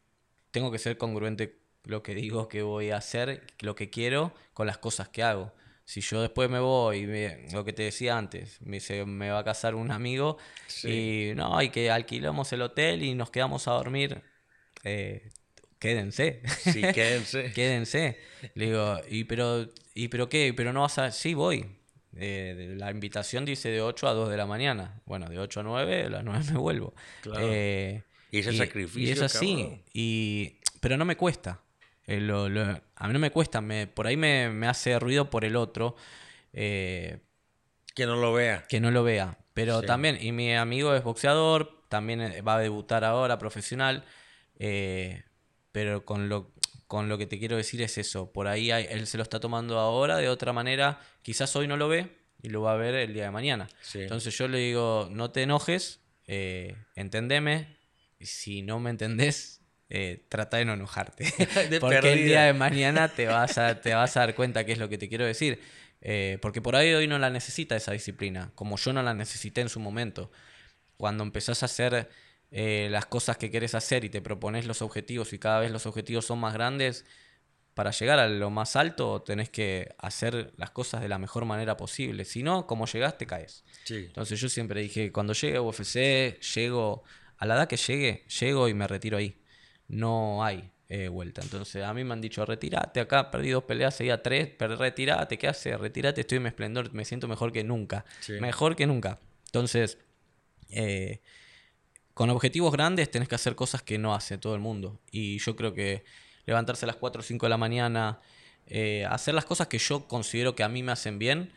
[0.52, 4.68] tengo que ser congruente lo que digo que voy a hacer, lo que quiero, con
[4.68, 5.54] las cosas que hago.
[5.88, 9.40] Si yo después me voy, y lo que te decía antes, me, se, me va
[9.40, 10.38] a casar un amigo
[10.84, 14.22] y no, hay que alquilamos el hotel y nos quedamos a dormir.
[14.84, 15.30] Eh,
[15.80, 16.42] quédense.
[16.60, 17.52] Sí, quédense.
[17.56, 18.20] quédense.
[18.54, 20.54] Le digo, ¿y pero, ¿y pero qué?
[20.54, 21.10] ¿Pero no vas a...?
[21.10, 21.66] Sí, voy.
[22.18, 25.02] Eh, la invitación dice de 8 a 2 de la mañana.
[25.06, 26.94] Bueno, de 8 a 9, a las 9 me vuelvo.
[27.22, 27.48] Claro.
[27.50, 29.08] Eh, y ese sacrificio.
[29.08, 29.86] Y es así.
[29.94, 31.62] Y, pero no me cuesta.
[32.08, 35.96] Eh, a mí no me cuesta, me, por ahí me, hace ruido por el otro.
[36.54, 37.20] Eh,
[37.94, 38.66] que no lo vea.
[38.68, 39.38] Que no lo vea.
[39.54, 44.06] Pero también, y mi amigo es boxeador, también eh, va a debutar ahora profesional.
[45.72, 46.54] pero con lo,
[46.88, 48.32] con lo que te quiero decir es eso.
[48.32, 51.02] Por ahí él se lo está tomando ahora de otra manera.
[51.22, 53.68] Quizás hoy no lo ve y lo va a ver el día de mañana.
[53.94, 56.00] Entonces yo le digo, no te enojes,
[56.96, 57.76] entendeme.
[58.20, 59.57] Si no me entendés,
[59.90, 61.26] eh, trata de no enojarte.
[61.80, 64.80] porque el día de mañana te vas, a, te vas a dar cuenta qué es
[64.80, 65.60] lo que te quiero decir.
[66.02, 69.62] Eh, porque por ahí hoy no la necesita esa disciplina, como yo no la necesité
[69.62, 70.32] en su momento.
[70.98, 72.10] Cuando empezás a hacer
[72.52, 75.86] eh, las cosas que quieres hacer y te propones los objetivos y cada vez los
[75.86, 77.06] objetivos son más grandes,
[77.74, 81.78] para llegar a lo más alto tenés que hacer las cosas de la mejor manera
[81.78, 82.26] posible.
[82.26, 83.64] Si no, como llegaste, caes.
[83.88, 87.04] Entonces yo siempre dije, cuando llegue a UFC, llego,
[87.38, 89.40] a la edad que llegue, llego y me retiro ahí
[89.88, 91.42] no hay eh, vuelta.
[91.42, 95.38] Entonces a mí me han dicho, retírate acá, perdí dos peleas, seguía tres, pero retírate,
[95.38, 95.76] ¿qué hace?
[95.76, 98.06] Retírate, estoy en mi esplendor, me siento mejor que nunca.
[98.40, 99.20] Mejor que nunca.
[99.48, 99.98] Entonces,
[100.70, 101.22] eh,
[102.14, 105.02] con objetivos grandes tenés que hacer cosas que no hace todo el mundo.
[105.12, 106.06] Y yo creo que
[106.46, 108.22] levantarse a las 4 o 5 de la mañana,
[108.68, 111.52] eh, hacer las cosas que yo considero que a mí me hacen bien,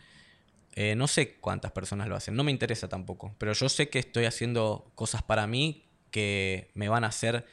[0.96, 4.24] no sé cuántas personas lo hacen, no me interesa tampoco, pero yo sé que estoy
[4.24, 7.44] haciendo cosas para mí que me van a hacer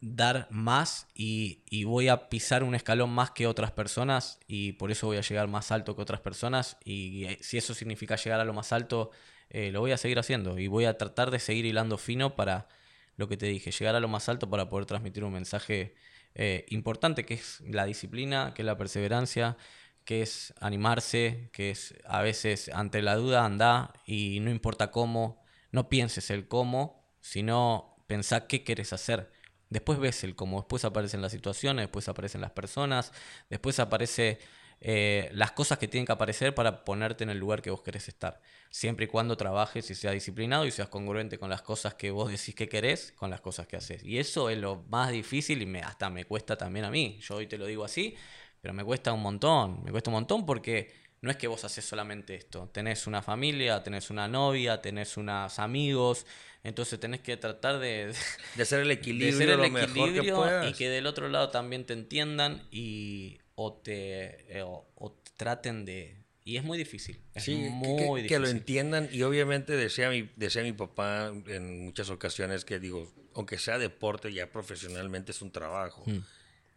[0.00, 5.06] dar más y, voy a pisar un escalón más que otras personas y por eso
[5.06, 8.44] voy a llegar más alto que otras personas y eh, si eso significa llegar a
[8.44, 9.10] lo más alto,
[9.50, 12.68] eh, lo voy a seguir haciendo y voy a tratar de seguir hilando fino para
[13.16, 15.94] lo que te dije, llegar a lo más alto para poder transmitir un mensaje
[16.34, 19.58] eh, importante que es la disciplina, que es la perseverancia,
[20.04, 25.42] que es animarse, que es a veces ante la duda anda y no importa cómo,
[25.72, 29.30] no pienses el cómo, sino pensá qué quieres hacer
[29.70, 33.12] Después ves el cómo, después aparecen las situaciones, después aparecen las personas,
[33.48, 34.38] después aparece
[34.82, 38.08] eh, las cosas que tienen que aparecer para ponerte en el lugar que vos querés
[38.08, 38.40] estar.
[38.70, 42.30] Siempre y cuando trabajes y seas disciplinado y seas congruente con las cosas que vos
[42.30, 44.02] decís que querés, con las cosas que haces.
[44.02, 47.18] Y eso es lo más difícil y me, hasta me cuesta también a mí.
[47.20, 48.16] Yo hoy te lo digo así,
[48.60, 49.84] pero me cuesta un montón.
[49.84, 52.70] Me cuesta un montón porque no es que vos haces solamente esto.
[52.72, 56.24] Tenés una familia, tenés una novia, tenés unos amigos,
[56.62, 58.12] entonces tenés que tratar de,
[58.56, 60.70] de hacer el equilibrio, lo mejor que puedas.
[60.70, 66.16] y que del otro lado también te entiendan y o te, eh, o, traten de...
[66.44, 67.22] Y es muy difícil.
[67.34, 68.28] Es muy que, difícil.
[68.28, 73.10] que, lo entiendan y obviamente decía mi, decía mi papá en muchas ocasiones que digo,
[73.34, 76.02] aunque sea deporte ya profesionalmente es un trabajo.
[76.06, 76.18] Mm.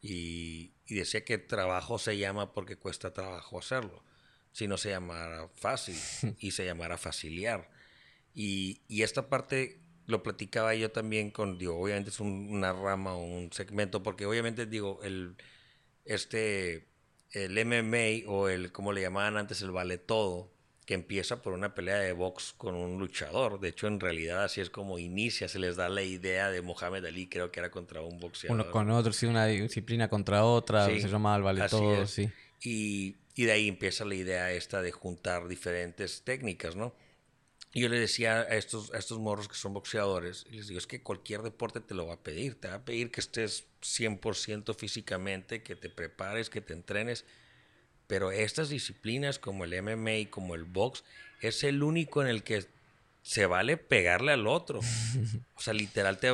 [0.02, 4.04] Y, y decía que trabajo se llama porque cuesta trabajo hacerlo.
[4.52, 5.96] Si no se llamara fácil
[6.40, 7.70] y se llamara faciliar.
[8.34, 13.24] Y, y esta parte lo platicaba yo también con, digo, obviamente es una rama o
[13.24, 15.36] un segmento, porque obviamente digo, el,
[16.06, 16.88] este,
[17.32, 20.52] el MMA o el, como le llamaban antes, el vale todo,
[20.86, 23.60] que empieza por una pelea de box con un luchador.
[23.60, 27.06] De hecho, en realidad así es como inicia, se les da la idea de Mohamed
[27.06, 28.60] Ali, creo que era contra un boxeador.
[28.60, 32.30] Uno con otro, sí, una disciplina contra otra, se llama el vale todo, sí.
[32.62, 36.94] Y, y, de ahí empieza la idea esta de juntar diferentes técnicas, ¿no?
[37.76, 40.78] Y yo le decía a estos, a estos morros que son boxeadores, y les digo,
[40.78, 43.66] es que cualquier deporte te lo va a pedir, te va a pedir que estés
[43.82, 47.26] 100% físicamente, que te prepares, que te entrenes,
[48.06, 51.04] pero estas disciplinas como el MMA y como el box
[51.42, 52.68] es el único en el que
[53.24, 54.80] se vale pegarle al otro.
[55.56, 56.30] O sea, literal, te,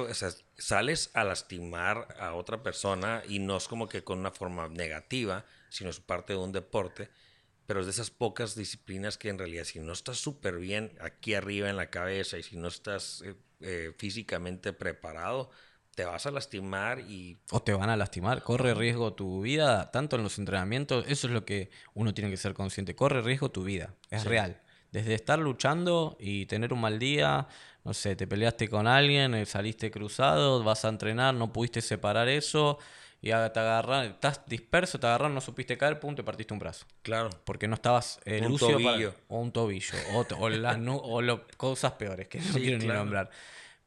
[0.57, 5.45] sales a lastimar a otra persona y no es como que con una forma negativa,
[5.69, 7.09] sino es parte de un deporte
[7.69, 11.35] pero es de esas pocas disciplinas que en realidad si no estás súper bien aquí
[11.35, 15.51] arriba en la cabeza y si no estás eh, eh, físicamente preparado,
[15.93, 17.37] te vas a lastimar y...
[17.51, 21.33] O te van a lastimar, corre riesgo tu vida, tanto en los entrenamientos, eso es
[21.33, 24.59] lo que uno tiene que ser consciente, corre riesgo tu vida, es real.
[24.91, 27.49] Desde estar luchando y tener un mal día,
[27.83, 32.29] no sé, te peleaste con alguien, eh, saliste cruzado, vas a entrenar, no pudiste separar
[32.29, 32.79] eso,
[33.21, 36.85] y te agarran, estás disperso, te agarran, no supiste caer, pum, te partiste un brazo.
[37.01, 37.29] Claro.
[37.43, 39.13] Porque no estabas eh, un tobillo.
[39.27, 40.25] o un tobillo, o,
[41.19, 43.29] o, cosas peores, que no quiero ni nombrar.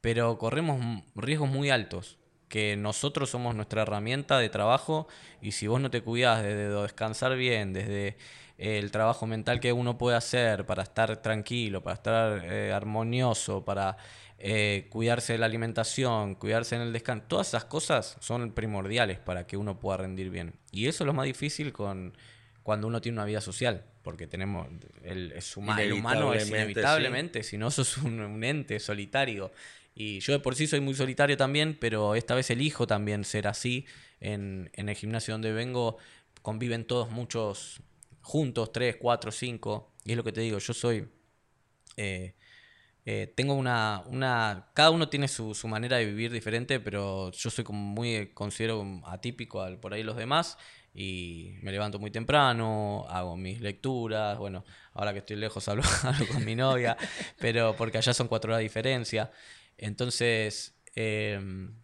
[0.01, 2.19] Pero corremos riesgos muy altos,
[2.49, 5.09] que nosotros somos nuestra herramienta de trabajo
[5.41, 8.19] y si vos no te cuidás desde descansar bien, desde
[8.59, 13.97] el trabajo mental que uno puede hacer para estar tranquilo, para estar eh, armonioso, para
[14.45, 19.47] eh, cuidarse de la alimentación, cuidarse en el descanso, todas esas cosas son primordiales para
[19.47, 20.55] que uno pueda rendir bien.
[20.73, 22.17] Y eso es lo más difícil con
[22.65, 24.67] cuando uno tiene una vida social, porque tenemos
[25.05, 29.53] el, humano es inevitablemente, si no sos un, ente solitario.
[29.95, 33.47] Y yo de por sí soy muy solitario también, pero esta vez elijo también ser
[33.47, 33.87] así.
[34.19, 35.99] En, en el gimnasio donde vengo
[36.43, 37.81] conviven todos muchos
[38.23, 39.93] juntos, tres, cuatro, cinco.
[40.05, 41.07] Y es lo que te digo, yo soy...
[41.97, 42.35] Eh,
[43.05, 44.71] eh, tengo una, una.
[44.75, 48.29] Cada uno tiene su, su, manera de vivir diferente, pero yo soy como muy.
[48.33, 50.57] Considero atípico al, por ahí los demás.
[50.95, 54.39] Y me levanto muy temprano, hago mis lecturas.
[54.39, 55.83] Bueno, ahora que estoy lejos hablo,
[56.33, 56.97] con mi novia,
[57.39, 59.33] pero porque allá son cuatro horas de diferencia.
[59.79, 61.75] Entonces, em,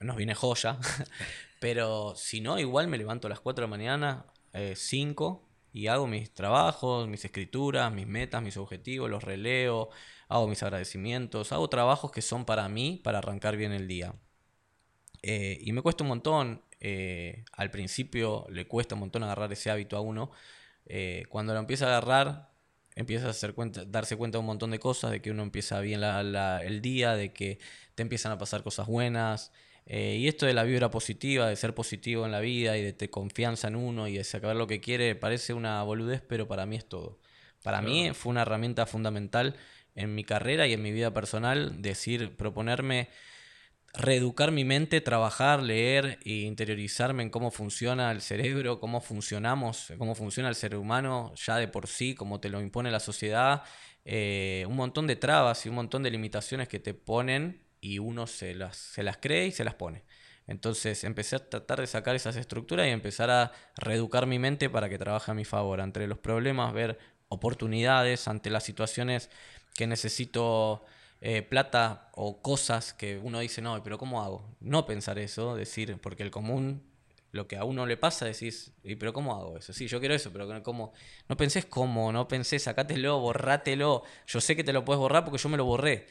[0.00, 0.78] nos viene joya.
[1.60, 4.26] pero si no, igual me levanto a las 4 de la mañana,
[4.74, 9.90] 5, eh, y hago mis trabajos, mis escrituras, mis metas, mis objetivos, los releo
[10.28, 14.14] hago mis agradecimientos, hago trabajos que son para mí, para arrancar bien el día.
[15.22, 19.70] Eh, y me cuesta un montón, eh, al principio le cuesta un montón agarrar ese
[19.70, 20.30] hábito a uno.
[20.86, 22.50] Eh, cuando lo empieza a agarrar,
[22.94, 25.80] empieza a hacer cuenta, darse cuenta de un montón de cosas, de que uno empieza
[25.80, 27.58] bien el día, de que
[27.94, 29.52] te empiezan a pasar cosas buenas.
[29.88, 33.08] y esto de la vibra positiva, de ser positivo en la vida y de te
[33.10, 36.76] confianza en uno y de sacar lo que quiere, parece una boludez, pero para mí
[36.76, 37.18] es todo.
[37.62, 39.56] Para mí fue una herramienta fundamental
[39.96, 43.08] en mi carrera y en mi vida personal, decir, proponerme
[43.96, 50.14] reeducar mi mente, trabajar, leer e interiorizarme en cómo funciona el cerebro, cómo funcionamos, cómo
[50.14, 53.62] funciona el ser humano ya de por sí, cómo te lo impone la sociedad,
[54.04, 58.26] eh, un montón de trabas y un montón de limitaciones que te ponen y uno
[58.26, 60.04] se las, se las cree y se las pone.
[60.46, 64.88] Entonces empecé a tratar de sacar esas estructuras y empezar a reeducar mi mente para
[64.88, 65.80] que trabaje a mi favor.
[65.80, 69.30] Entre los problemas, ver oportunidades, ante las situaciones
[69.76, 70.84] que necesito
[71.20, 74.56] eh, plata o cosas que uno dice, no, pero ¿cómo hago?
[74.60, 76.82] No pensar eso, decir, porque el común,
[77.32, 79.72] lo que a uno le pasa, decís, ¿y pero cómo hago eso?
[79.72, 80.92] Sí, yo quiero eso, pero ¿cómo?
[81.28, 84.02] No pensés cómo, no pensés, sacátelo, borrátelo.
[84.26, 86.06] Yo sé que te lo puedes borrar porque yo me lo borré.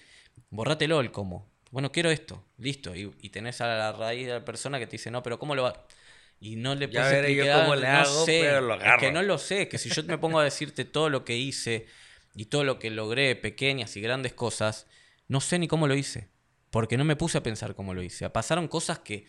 [0.49, 1.49] Borrátelo el cómo.
[1.71, 2.95] Bueno, quiero esto, listo.
[2.95, 5.55] Y, y tenés a la raíz de la persona que te dice, no, pero ¿cómo
[5.55, 5.85] lo va?
[6.39, 9.69] y no le puedes explicar, cómo le hago, sé, pero lo que no lo sé,
[9.69, 11.87] que si yo me pongo a decirte todo lo que hice
[12.35, 14.87] y todo lo que logré, pequeñas y grandes cosas,
[15.27, 16.29] no sé ni cómo lo hice,
[16.69, 18.29] porque no me puse a pensar cómo lo hice.
[18.29, 19.25] Pasaron cosas que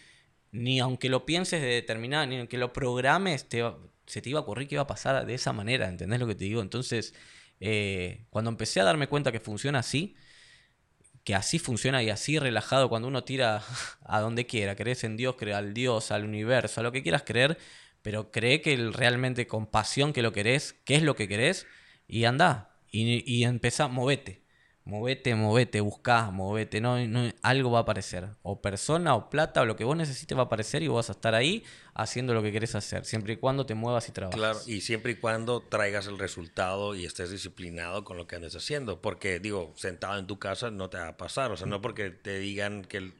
[0.53, 3.47] ni aunque lo pienses de determinada, ni aunque lo programes,
[4.07, 6.35] se te iba a ocurrir que iba a pasar de esa manera, ¿entendés lo que
[6.35, 6.63] te digo?
[6.63, 7.15] Entonces,
[7.61, 10.17] eh, cuando empecé a darme cuenta que funciona así,
[11.25, 13.63] que así funciona y así relajado cuando uno tira
[14.05, 17.23] a donde quiera, crees en Dios, crea al Dios, al universo, a lo que quieras
[17.25, 17.59] creer,
[18.03, 21.67] pero cree que realmente con pasión que lo querés, qué es lo que querés,
[22.07, 24.45] y anda, y, y empezá, movete.
[24.85, 28.29] Movete, movete, buscá, movete, no, no, algo va a aparecer.
[28.43, 31.09] O persona, o plata, o lo que vos necesites va a aparecer y vos vas
[31.11, 34.39] a estar ahí haciendo lo que querés hacer, siempre y cuando te muevas y trabajes.
[34.39, 38.55] Claro, y siempre y cuando traigas el resultado y estés disciplinado con lo que andes
[38.55, 39.03] haciendo.
[39.03, 41.51] Porque, digo, sentado en tu casa no te va a pasar.
[41.51, 43.15] O sea, no porque te digan que el-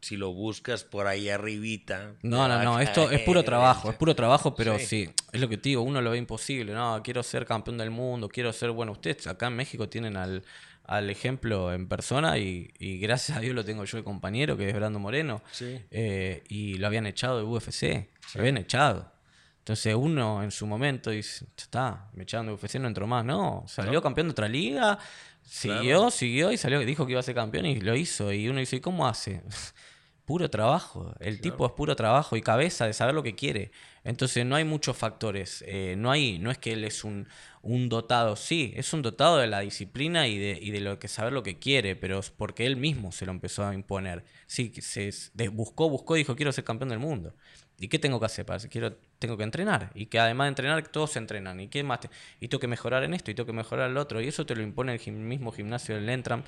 [0.00, 2.12] si lo buscas por ahí arribita.
[2.22, 4.86] No, no, no, esto es puro trabajo, es puro trabajo, pero Sí.
[4.86, 5.10] sí.
[5.32, 8.28] es lo que te digo, uno lo ve imposible, no, quiero ser campeón del mundo,
[8.28, 10.42] quiero ser, bueno, ustedes acá en México tienen al,
[10.86, 14.68] al ejemplo en persona y, y gracias a Dios lo tengo yo de compañero, que
[14.68, 15.80] es Brando Moreno, Sí.
[15.90, 19.12] eh, y lo habían echado de UFC, lo habían echado.
[19.60, 23.24] Entonces uno en su momento dice, ya está, me echaron de UFC, no entro más,
[23.24, 24.98] no, salió campeón de otra liga,
[25.44, 28.60] siguió, siguió y salió, dijo que iba a ser campeón y lo hizo, y uno
[28.60, 29.42] dice, ¿y cómo hace?
[30.24, 31.14] Puro trabajo.
[31.20, 33.72] El tipo es puro trabajo y cabeza de saber lo que quiere.
[34.04, 35.62] Entonces no hay muchos factores.
[35.66, 37.28] eh, no hay, no es que él es un,
[37.64, 38.36] un dotado.
[38.36, 41.42] Sí, es un dotado de la disciplina y de, y de lo que saber lo
[41.42, 44.24] que quiere, pero es porque él mismo se lo empezó a imponer.
[44.46, 47.34] Sí, se de- buscó, buscó y dijo quiero ser campeón del mundo.
[47.78, 48.46] ¿Y qué tengo que hacer?
[48.46, 49.90] Para, quiero, tengo que entrenar.
[49.94, 51.58] Y que además de entrenar, todos se entrenan.
[51.60, 52.00] ¿Y qué más?
[52.40, 54.20] y tengo que mejorar en esto, y tengo que mejorar en lo otro.
[54.20, 56.44] Y eso te lo impone el mismo gimnasio del Entram.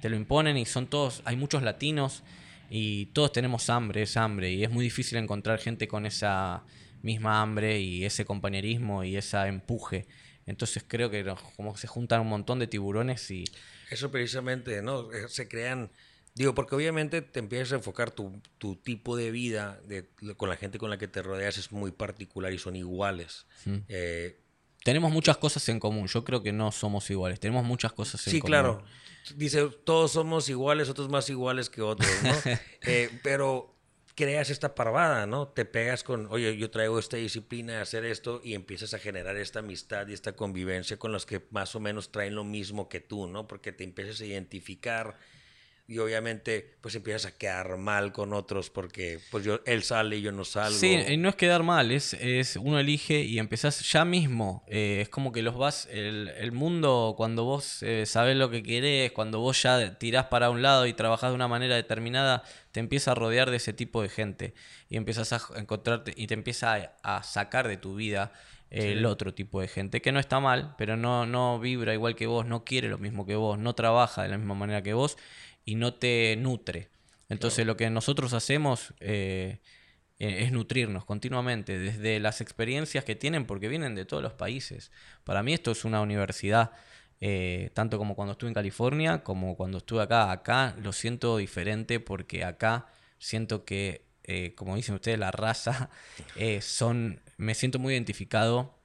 [0.00, 2.22] Te lo imponen y son todos, hay muchos latinos
[2.68, 4.50] y todos tenemos hambre, es hambre.
[4.52, 6.64] Y es muy difícil encontrar gente con esa
[7.02, 10.06] misma hambre y ese compañerismo y ese empuje.
[10.46, 11.24] Entonces creo que
[11.56, 13.44] como se juntan un montón de tiburones y
[13.90, 15.12] Eso precisamente, ¿no?
[15.12, 15.90] Eh, Se crean,
[16.34, 20.06] digo, porque obviamente te empiezas a enfocar tu, tu tipo de vida de,
[20.36, 23.46] con la gente con la que te rodeas es muy particular y son iguales.
[23.88, 24.38] Eh,
[24.84, 26.06] tenemos muchas cosas en común.
[26.06, 28.50] Yo creo que no somos iguales, tenemos muchas cosas en sí, común.
[28.50, 28.84] claro.
[29.34, 32.32] Dice, todos somos iguales, otros más iguales que otros, ¿no?
[32.82, 33.75] Eh, pero
[34.16, 35.48] creas esta parvada, ¿no?
[35.48, 39.58] Te pegas con, oye, yo traigo esta disciplina hacer esto y empiezas a generar esta
[39.58, 43.26] amistad y esta convivencia con los que más o menos traen lo mismo que tú,
[43.26, 43.46] ¿no?
[43.46, 45.18] Porque te empiezas a identificar
[45.88, 50.22] y obviamente pues empiezas a quedar mal con otros porque pues yo él sale y
[50.22, 50.76] yo no salgo.
[50.76, 54.64] Sí, y no es quedar mal, es, es uno elige y empezás ya mismo.
[54.66, 58.62] eh, es como que los vas, el, el mundo, cuando vos eh, sabés lo que
[58.64, 62.80] querés, cuando vos ya tirás para un lado y trabajás de una manera determinada, te
[62.80, 64.54] empieza a rodear de ese tipo de gente
[64.88, 68.32] y empiezas a encontrarte y te empieza a, a sacar de tu vida
[68.70, 72.16] eh, el otro tipo de gente, que no está mal, pero no, no vibra igual
[72.16, 74.92] que vos, no quiere lo mismo que vos, no trabaja de la misma manera que
[74.92, 75.16] vos
[75.66, 76.88] y no te nutre.
[77.28, 79.58] Entonces lo que nosotros hacemos eh,
[80.18, 84.92] eh, es nutrirnos continuamente desde las experiencias que tienen porque vienen de todos los países.
[85.24, 86.70] Para mí esto es una universidad,
[87.20, 90.30] eh, tanto como cuando estuve en California como cuando estuve acá.
[90.30, 92.86] Acá lo siento diferente porque acá
[93.18, 95.90] siento que, eh, como dicen ustedes, la raza
[96.36, 98.76] eh, son, me siento muy identificado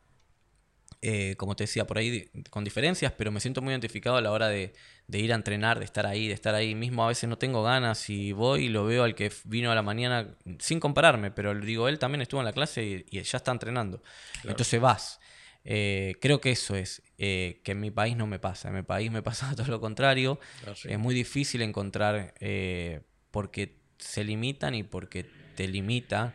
[1.04, 4.32] eh, como te decía, por ahí con diferencias, pero me siento muy identificado a la
[4.32, 4.74] hora de,
[5.12, 6.74] de ir a entrenar, de estar ahí, de estar ahí.
[6.74, 9.76] Mismo a veces no tengo ganas y voy y lo veo al que vino a
[9.76, 13.22] la mañana, sin compararme, pero le digo, él también estuvo en la clase y, y
[13.22, 14.02] ya está entrenando.
[14.46, 15.20] Entonces vas.
[15.66, 18.70] Eh, creo que eso es, eh, que en mi país no me pasa.
[18.70, 20.40] En mi país me pasa todo lo contrario.
[20.66, 20.88] Ah, sí.
[20.90, 26.34] Es muy difícil encontrar eh, porque se limitan y porque te limita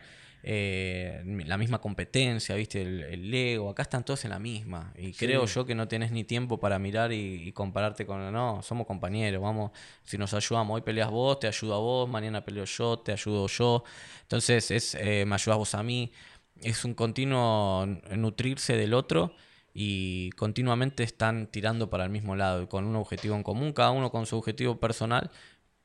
[0.49, 2.81] eh, la misma competencia, ¿viste?
[2.81, 3.69] El, el ego.
[3.69, 4.93] Acá están todos en la misma.
[4.97, 8.31] Y creo yo que no tenés ni tiempo para mirar y, y compararte con.
[8.31, 9.71] No, somos compañeros, vamos.
[10.05, 13.45] Si nos ayudamos, hoy peleas vos, te ayudo a vos, mañana peleo yo, te ayudo
[13.47, 13.83] yo.
[14.21, 16.13] Entonces, es eh, me ayudas vos a mí.
[16.61, 19.33] Es un continuo nutrirse del otro
[19.73, 23.91] y continuamente están tirando para el mismo lado y con un objetivo en común, cada
[23.91, 25.29] uno con su objetivo personal,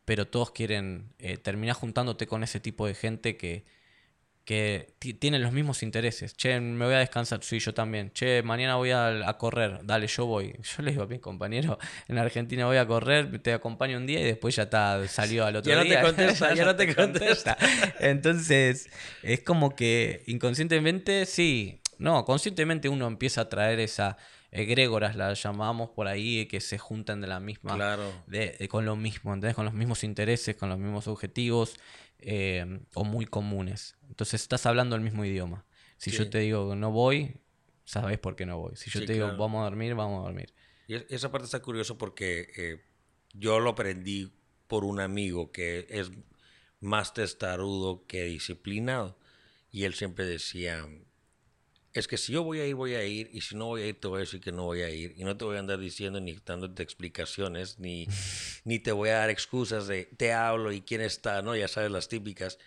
[0.05, 3.64] pero todos quieren eh, terminar juntándote con ese tipo de gente que,
[4.44, 6.35] que ti- tienen los mismos intereses.
[6.37, 8.11] Che, me voy a descansar, sí, yo también.
[8.12, 10.52] Che, mañana voy a, a correr, dale, yo voy.
[10.76, 11.78] Yo le digo a mis compañeros,
[12.09, 15.57] en Argentina voy a correr, te acompaño un día y después ya está, salió al
[15.57, 16.02] otro Ya no te día.
[16.02, 16.92] contesta, ya no te
[18.00, 18.88] Entonces,
[19.22, 24.16] es como que inconscientemente, sí, no, conscientemente uno empieza a traer esa
[24.50, 28.12] egrégoras, las llamamos por ahí, que se juntan de la misma, Claro.
[28.26, 29.55] de, de- con lo mismo, ¿entendés?
[29.55, 31.76] Con los mismos intereses, con los mismos objetivos,
[32.22, 33.96] eh, o muy comunes.
[34.08, 35.64] Entonces estás hablando el mismo idioma.
[35.96, 37.37] Si yo te digo no voy,
[37.85, 38.76] sabes por qué no voy.
[38.76, 40.52] Si yo Sí, te digo vamos a dormir, vamos a dormir.
[40.87, 42.82] Y es- esa parte está curioso porque eh,
[43.32, 44.32] yo lo aprendí
[44.66, 46.11] por un amigo que es
[46.80, 49.18] más testarudo que disciplinado.
[49.70, 50.87] Y él siempre decía,
[51.92, 53.87] es que si yo voy a ir, voy a ir, y si no voy a
[53.88, 55.14] ir, te voy a decir que no voy a ir.
[55.16, 58.07] Y no te voy a andar diciendo ni dándote explicaciones, ni,
[58.64, 61.55] ni te voy a dar excusas de te hablo y quién está, ¿no?
[61.55, 62.59] Ya sabes las típicas.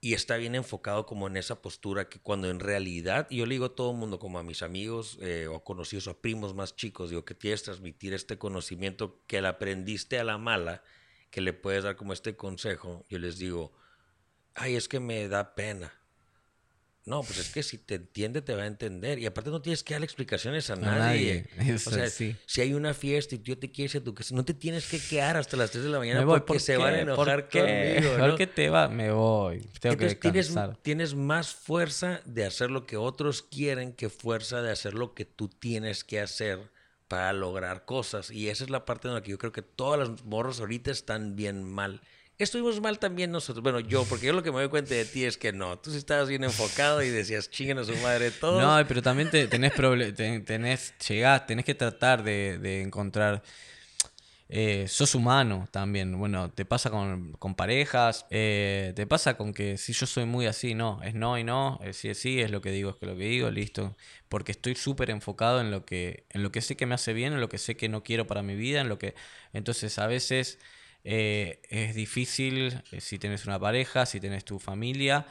[0.00, 3.54] y está bien enfocado como en esa postura que cuando en realidad, y yo le
[3.54, 6.74] digo a todo el mundo, como a mis amigos eh, o conocidos o primos más
[6.76, 10.82] chicos, digo que tienes que transmitir este conocimiento que le aprendiste a la mala,
[11.30, 13.72] que le puedes dar como este consejo, yo les digo,
[14.54, 16.01] ay, es que me da pena.
[17.04, 19.18] No, pues es que si te entiende, te va a entender.
[19.18, 21.46] Y aparte no tienes que dar explicaciones a, nadie.
[21.74, 24.44] o sea, si hay una fiesta y tú te quieres ir a tu casa, no
[24.44, 27.48] te tienes que quedar hasta las 3 de la mañana porque se van a enojar
[27.48, 28.18] conmigo.
[28.18, 28.36] ¿no?
[28.36, 28.86] qué te va?
[28.88, 29.68] Me voy.
[29.80, 34.70] Tengo que tienes, tienes más fuerza de hacer lo que otros quieren que fuerza de
[34.70, 36.70] hacer lo que tú tienes que hacer
[37.08, 38.30] para lograr cosas.
[38.30, 40.92] Y esa es la parte en la que yo creo que todas las morros ahorita
[40.92, 42.00] están bien mal
[42.38, 43.62] Estuvimos mal también nosotros.
[43.62, 45.78] Bueno, yo, porque yo lo que me doy cuenta de ti es que no.
[45.78, 48.60] Tú estabas bien enfocado y decías, chinguen a su madre todo.
[48.60, 49.72] No, pero también te, tenés,
[50.44, 53.42] tenés, llegás, tenés que tratar de, encontrar.
[54.48, 56.18] Eh, sos humano también.
[56.18, 60.74] Bueno, te pasa con, parejas, eh, te pasa con que si yo soy muy así,
[60.74, 63.16] no, es no y no, es sí es sí, es lo que digo, es lo
[63.16, 63.94] que digo, listo.
[64.28, 67.34] Porque estoy súper enfocado en lo que, en lo que sé que me hace bien,
[67.34, 69.14] en lo que sé que no quiero para mi vida, en lo que.
[69.52, 70.58] Entonces a veces
[71.04, 75.26] eh, es difícil eh, si tienes una pareja, si tienes tu familia,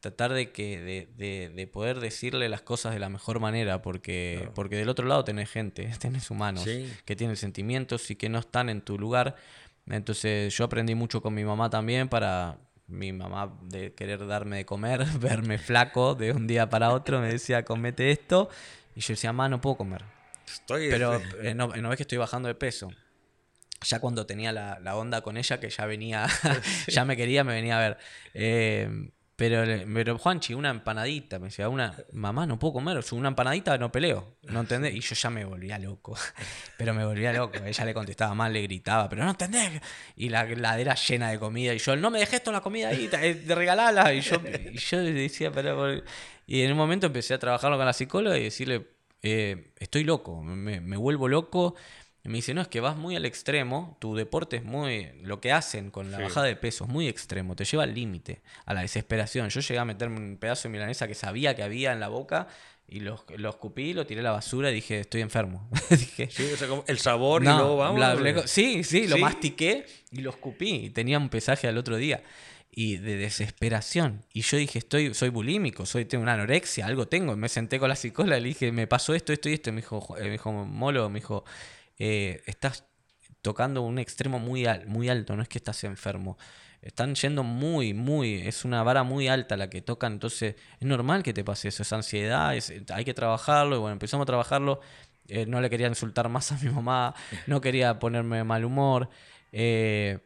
[0.00, 0.80] tratar de que
[1.16, 5.24] de, de, poder decirle las cosas de la mejor manera, porque, porque del otro lado
[5.24, 6.64] tenés gente, tenés humanos
[7.04, 9.36] que tienen sentimientos y que no están en tu lugar.
[9.86, 14.64] Entonces yo aprendí mucho con mi mamá también para mi mamá de querer darme de
[14.64, 18.48] comer, verme flaco de un día para otro, me decía, comete esto,
[18.96, 20.04] y yo decía, mamá, no puedo comer.
[20.46, 21.50] Estoy Pero este".
[21.50, 22.90] eh, no, no ves que estoy bajando de peso
[23.82, 26.26] ya cuando tenía la, la, onda con ella, que ya venía,
[26.88, 27.98] ya me quería, me venía a ver.
[28.34, 29.10] Eh,
[29.40, 29.64] pero,
[29.94, 34.36] pero Juanchi, una empanadita, me decía, una mamá, no puedo comer, una empanadita no peleo,
[34.42, 34.94] ¿no entendés?
[34.94, 36.14] Y yo ya me volvía loco,
[36.76, 37.56] pero me volvía loco.
[37.64, 39.80] Ella le contestaba mal, le gritaba, pero no entendés.
[40.14, 43.06] Y la ladera llena de comida, y yo, no me dejes esto la comida ahí,
[43.06, 44.12] de regalarla.
[44.12, 44.42] Y yo,
[44.74, 46.02] y yo decía, pero.
[46.46, 48.88] Y en un momento empecé a trabajarlo con la psicóloga y decirle,
[49.22, 51.76] eh, estoy loco, me, me vuelvo loco,
[52.22, 55.08] y me dice, no, es que vas muy al extremo, tu deporte es muy...
[55.22, 58.42] Lo que hacen con la bajada de peso es muy extremo, te lleva al límite,
[58.66, 59.48] a la desesperación.
[59.48, 62.48] Yo llegué a meterme un pedazo de milanesa que sabía que había en la boca
[62.86, 65.70] y lo, lo escupí, lo tiré a la basura y dije, estoy enfermo.
[65.90, 68.50] dije, sí, o sea, como el sabor y luego vamos.
[68.50, 70.86] sí, sí, lo mastiqué y lo escupí.
[70.86, 72.22] Y tenía un pesaje al otro día.
[72.72, 74.24] Y de desesperación.
[74.32, 77.34] Y yo dije, estoy, soy bulímico, soy, tengo una anorexia, algo tengo.
[77.34, 79.70] me senté con la psicóloga y le dije, me pasó esto, esto y esto.
[79.70, 81.44] Y me dijo, eh, me dijo Molo, me dijo,
[82.00, 82.86] eh, estás
[83.42, 86.38] tocando un extremo muy, muy alto, no es que estás enfermo.
[86.80, 91.22] Están yendo muy, muy, es una vara muy alta la que tocan, entonces es normal
[91.22, 92.54] que te pase eso, es ansiedad,
[92.94, 94.80] hay que trabajarlo, y bueno, empezamos a trabajarlo,
[95.28, 97.14] eh, no le quería insultar más a mi mamá,
[97.46, 99.10] no quería ponerme de mal humor,
[99.52, 100.20] eh,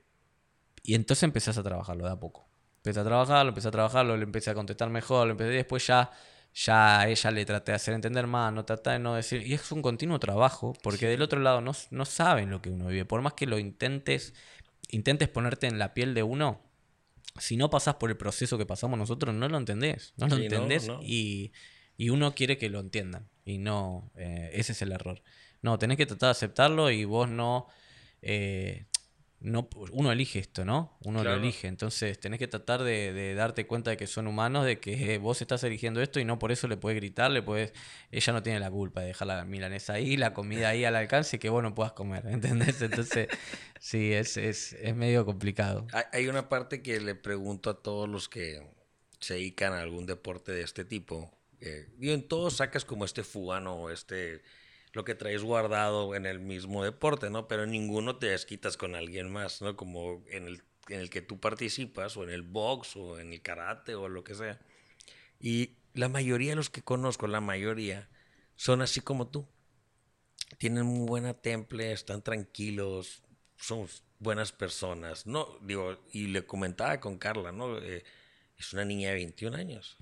[0.85, 2.47] y entonces empezás a trabajarlo de a poco.
[2.77, 6.13] Empecé a trabajarlo, empecé a trabajarlo, le empecé a contestar mejor, empecé, y después ya
[6.55, 9.45] ya a ella le traté de hacer entender más, no traté de no decir.
[9.47, 12.87] Y es un continuo trabajo, porque del otro lado no, no saben lo que uno
[12.87, 13.05] vive.
[13.05, 14.35] Por más que lo intentes,
[14.89, 16.61] intentes ponerte en la piel de uno,
[17.39, 20.15] si no pasas por el proceso que pasamos nosotros, no lo entendés.
[20.17, 21.53] No lo entendés Y,
[21.97, 23.29] y, uno quiere que lo entiendan.
[23.45, 25.23] Y no, eh, ese es el error.
[25.61, 27.67] No, tenés que tratar de aceptarlo y vos no.
[28.23, 28.87] Eh,
[29.45, 30.97] no, uno elige esto, ¿no?
[31.05, 31.69] Uno lo elige.
[31.69, 35.63] Entonces tenés que tratar de, darte cuenta de que son humanos, de que vos estás
[35.65, 37.75] eligiendo esto y no por eso le puedes gritar, le puedes.
[38.11, 41.37] Ella no tiene la culpa de dejar la milanesa ahí, la comida ahí al alcance
[41.37, 42.81] y que vos no puedas comer, ¿entendés?
[42.81, 43.29] Entonces,
[43.79, 45.87] sí, es, es, es medio complicado.
[46.13, 48.67] Hay una parte que le pregunto a todos los que
[49.21, 51.31] se dedican a algún deporte de este tipo.
[51.61, 54.43] Eh, y en todos sacas como este fugano, este
[54.95, 57.49] lo que traes guardado en el mismo deporte, ¿no?
[57.49, 59.77] Pero ninguno te desquitas con alguien más, ¿no?
[59.77, 63.43] Como en el, en el que tú participas, o en el box, o en el
[63.43, 64.61] karate, o lo que sea.
[65.41, 68.09] Y la mayoría de los que conozco, la mayoría,
[68.55, 69.49] son así como tú.
[70.59, 73.25] Tienen muy buena temple, están tranquilos,
[73.57, 73.89] son
[74.21, 75.59] buenas personas, ¿no?
[75.61, 77.79] Digo, y le comentaba con Carla, ¿no?
[77.79, 78.05] Eh,
[78.57, 79.97] es una niña de 21 años.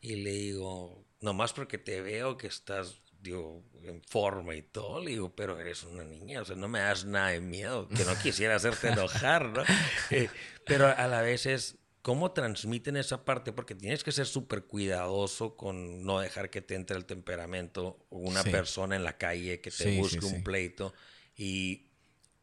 [0.00, 5.10] Y le digo, nomás porque te veo que estás digo, en forma y todo, le
[5.10, 8.16] digo, pero eres una niña, o sea, no me das nada de miedo, que no
[8.18, 9.62] quisiera hacerte enojar, ¿no?
[10.10, 10.28] Eh,
[10.66, 15.56] pero a la vez es cómo transmiten esa parte, porque tienes que ser súper cuidadoso
[15.56, 19.70] con no dejar que te entre el temperamento o una persona en la calle que
[19.70, 20.94] te busque un pleito
[21.36, 21.89] y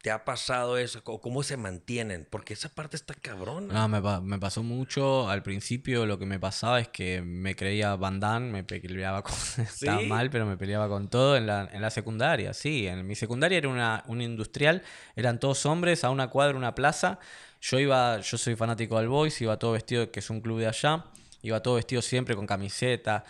[0.08, 1.04] ¿Te ha pasado eso?
[1.04, 2.26] ¿Cómo se mantienen?
[2.30, 3.68] Porque esa parte está cabrón.
[3.68, 5.28] No, me, me, pasó mucho.
[5.28, 9.34] Al principio lo que me pasaba es que me creía bandán, me peleaba con...
[9.58, 12.86] Estaba mal, pero me peleaba con todo en la, en la secundaria, sí.
[12.86, 14.82] En mi secundaria era una, un industrial,
[15.14, 17.18] eran todos hombres, a una cuadra, una plaza,
[17.60, 20.68] Yo iba, yo soy fanático del Boys, iba todo vestido, que es un club de
[20.68, 21.04] allá,
[21.42, 23.24] iba todo vestido siempre con camiseta.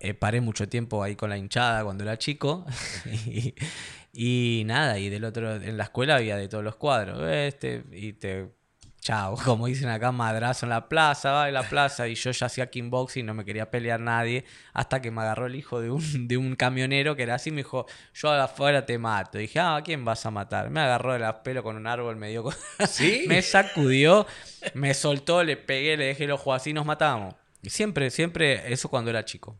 [0.00, 2.66] Eh, paré mucho tiempo ahí con la hinchada cuando era chico.
[3.26, 3.54] y,
[4.20, 7.22] y nada, y del otro, en la escuela había de todos los cuadros.
[7.30, 8.50] Este, y te.
[9.00, 12.08] Chao, como dicen acá, madrazo en la plaza, va en la plaza.
[12.08, 14.44] Y yo ya hacía kickboxing, no me quería pelear nadie.
[14.72, 17.58] Hasta que me agarró el hijo de un, de un camionero que era así, me
[17.58, 19.38] dijo: Yo afuera te mato.
[19.38, 20.68] Y dije: Ah, ¿a quién vas a matar?
[20.70, 22.42] Me agarró de la pelo con un árbol, me dio.
[22.42, 22.54] con-
[22.88, 23.22] ¿Sí?
[23.28, 24.26] me sacudió,
[24.74, 27.36] me soltó, le pegué, le dejé el ojo así, nos matamos.
[27.62, 29.56] Y siempre, siempre, eso cuando era chico.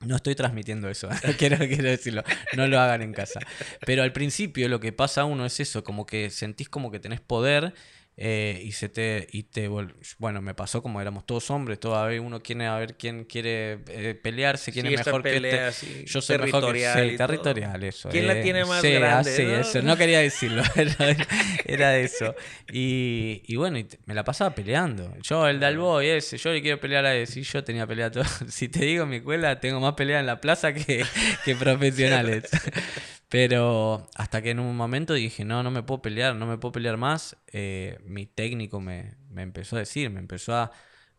[0.00, 2.22] No estoy transmitiendo eso, quiero, quiero decirlo,
[2.56, 3.40] no lo hagan en casa.
[3.84, 7.00] Pero al principio lo que pasa a uno es eso, como que sentís como que
[7.00, 7.72] tenés poder
[8.18, 12.42] eh, y se te, y te bueno, me pasó como éramos todos hombres, todavía uno
[12.42, 15.68] quiere a ver quién quiere eh, pelearse, quién Sí, es mejor que pelea este.
[15.68, 18.08] así, Yo soy mejor que territorial sí, territorial, eso.
[18.08, 19.56] ¿Quién la eh, tiene más sí, grande, así, no?
[19.58, 21.16] eso, no quería decirlo, era,
[21.64, 22.34] era eso.
[22.70, 25.14] Y, y bueno, y te- me la pasaba peleando.
[25.22, 27.40] Yo, el Dalboy, ese, yo le quiero pelear a ese.
[27.40, 28.24] Y yo tenía pelea todo.
[28.48, 31.04] Si te digo, en mi escuela tengo más pelea en la plaza que,
[31.44, 32.44] que profesionales.
[33.28, 36.72] Pero hasta que en un momento dije, no, no me puedo pelear, no me puedo
[36.72, 37.36] pelear más.
[37.52, 40.70] eh, mi técnico me, me empezó a decir, me empezó a...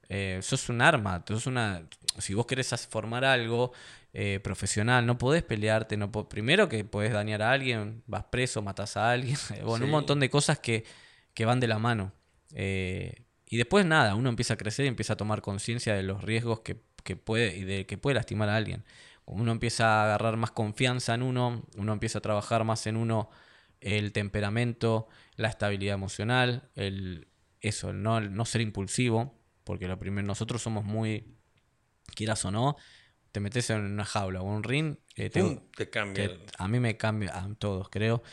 [0.09, 1.87] eh, sos un arma, sos una...
[2.19, 3.73] Si vos querés formar algo
[4.13, 8.61] eh, profesional, no podés pelearte, no po- primero que podés dañar a alguien, vas preso,
[8.61, 10.85] matas a alguien, bueno, un montón de cosas que,
[11.33, 12.13] que van de la mano.
[12.53, 16.23] Eh, y después nada, uno empieza a crecer y empieza a tomar conciencia de los
[16.23, 18.83] riesgos que, que puede y de que puede lastimar a alguien.
[19.27, 23.29] Uno empieza a agarrar más confianza en uno, uno empieza a trabajar más en uno
[23.81, 27.27] el temperamento, la estabilidad emocional, el
[27.61, 31.35] eso, el no, el no ser impulsivo, porque lo primero, nosotros somos muy,
[32.15, 32.77] quieras o no,
[33.31, 36.27] te metes en una jaula o un ring, eh, te- Pum, te cambia.
[36.29, 38.23] te- a mí me cambia, a todos creo,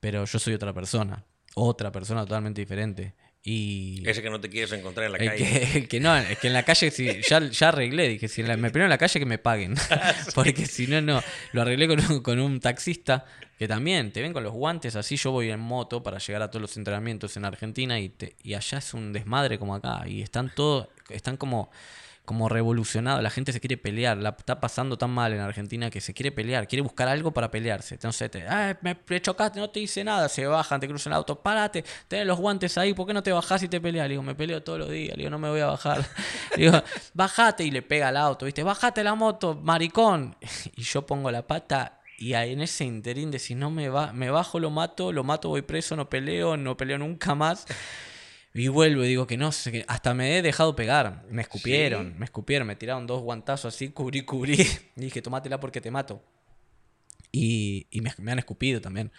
[0.00, 1.24] pero yo soy otra persona,
[1.56, 3.14] otra persona totalmente diferente.
[3.46, 5.68] Y Ese que no te quieres encontrar en la calle.
[5.70, 8.56] que, que no, es que en la calle si, ya, ya arreglé, dije, si la-
[8.56, 9.74] me peleo en la calle que me paguen.
[10.34, 11.22] Porque si no, no.
[11.52, 13.26] Lo arreglé con un, con un taxista
[13.58, 15.16] que también te ven con los guantes así.
[15.16, 18.54] Yo voy en moto para llegar a todos los entrenamientos en Argentina y, te- y
[18.54, 20.04] allá es un desmadre como acá.
[20.08, 21.70] Y están todos, están como,
[22.24, 23.22] como revolucionados.
[23.22, 24.16] La gente se quiere pelear.
[24.16, 27.50] La está pasando tan mal en Argentina que se quiere pelear, quiere buscar algo para
[27.50, 27.94] pelearse.
[27.94, 30.28] Entonces, te, "Ay, me, chocaste, no te hice nada.
[30.28, 31.40] Se bajan, te cruzan el auto.
[31.40, 32.94] Párate, tenés los guantes ahí.
[32.94, 34.06] ¿Por qué no te bajás y te peleas?
[34.08, 35.16] Le digo, me peleo todos los días.
[35.16, 36.04] Le digo, no me voy a bajar.
[36.56, 38.62] Le digo, bajate y le pega al auto, ¿viste?
[38.62, 40.36] Bajate la moto, maricón.
[40.76, 42.00] Y yo pongo la pata.
[42.18, 45.48] Y en ese interín de si no me va, me bajo, lo mato, lo mato,
[45.48, 47.66] voy preso, no peleo, no peleo nunca más.
[48.56, 49.50] Y vuelvo y digo que no
[49.88, 51.24] hasta me he dejado pegar.
[51.28, 52.18] Me escupieron, Sí.
[52.18, 54.54] me escupieron, me tiraron dos guantazos así, cubrí, cubrí.
[54.54, 56.22] Y dije, tomátela porque te mato.
[57.32, 59.10] Y, y me, me han escupido también.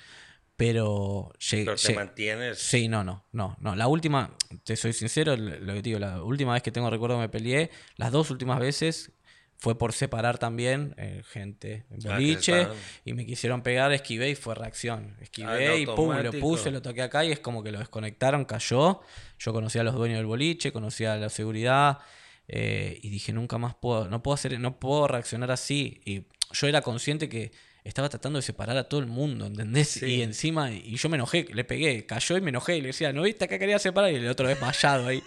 [0.55, 1.65] Pero llegué.
[1.65, 2.59] Pero te llegué- mantienes.
[2.59, 3.75] Sí, no, no, no, no.
[3.75, 4.33] La última,
[4.63, 7.71] te soy sincero, lo que te digo, la última vez que tengo recuerdo me peleé,
[7.97, 9.11] las dos últimas veces
[9.57, 12.67] fue por separar también eh, gente en Ah, boliche
[13.05, 15.15] y me quisieron pegar, esquivé y fue reacción.
[15.17, 18.45] Ah, Esquivé y pum, lo puse, lo toqué acá y es como que lo desconectaron,
[18.45, 19.01] cayó.
[19.39, 21.99] Yo conocía a los dueños del boliche, conocía a la seguridad
[22.47, 26.01] eh, y dije, nunca más puedo, no puedo hacer, no puedo reaccionar así.
[26.05, 27.51] Y yo era consciente que
[27.85, 29.87] estaba tratando de separar a todo el mundo, ¿entendés?
[29.89, 30.05] Sí.
[30.05, 33.13] Y encima, y yo me enojé, le pegué, cayó y me enojé y le decía,
[33.13, 34.11] ¿no viste que quería separar?
[34.11, 35.21] Y el otro desmayado ahí.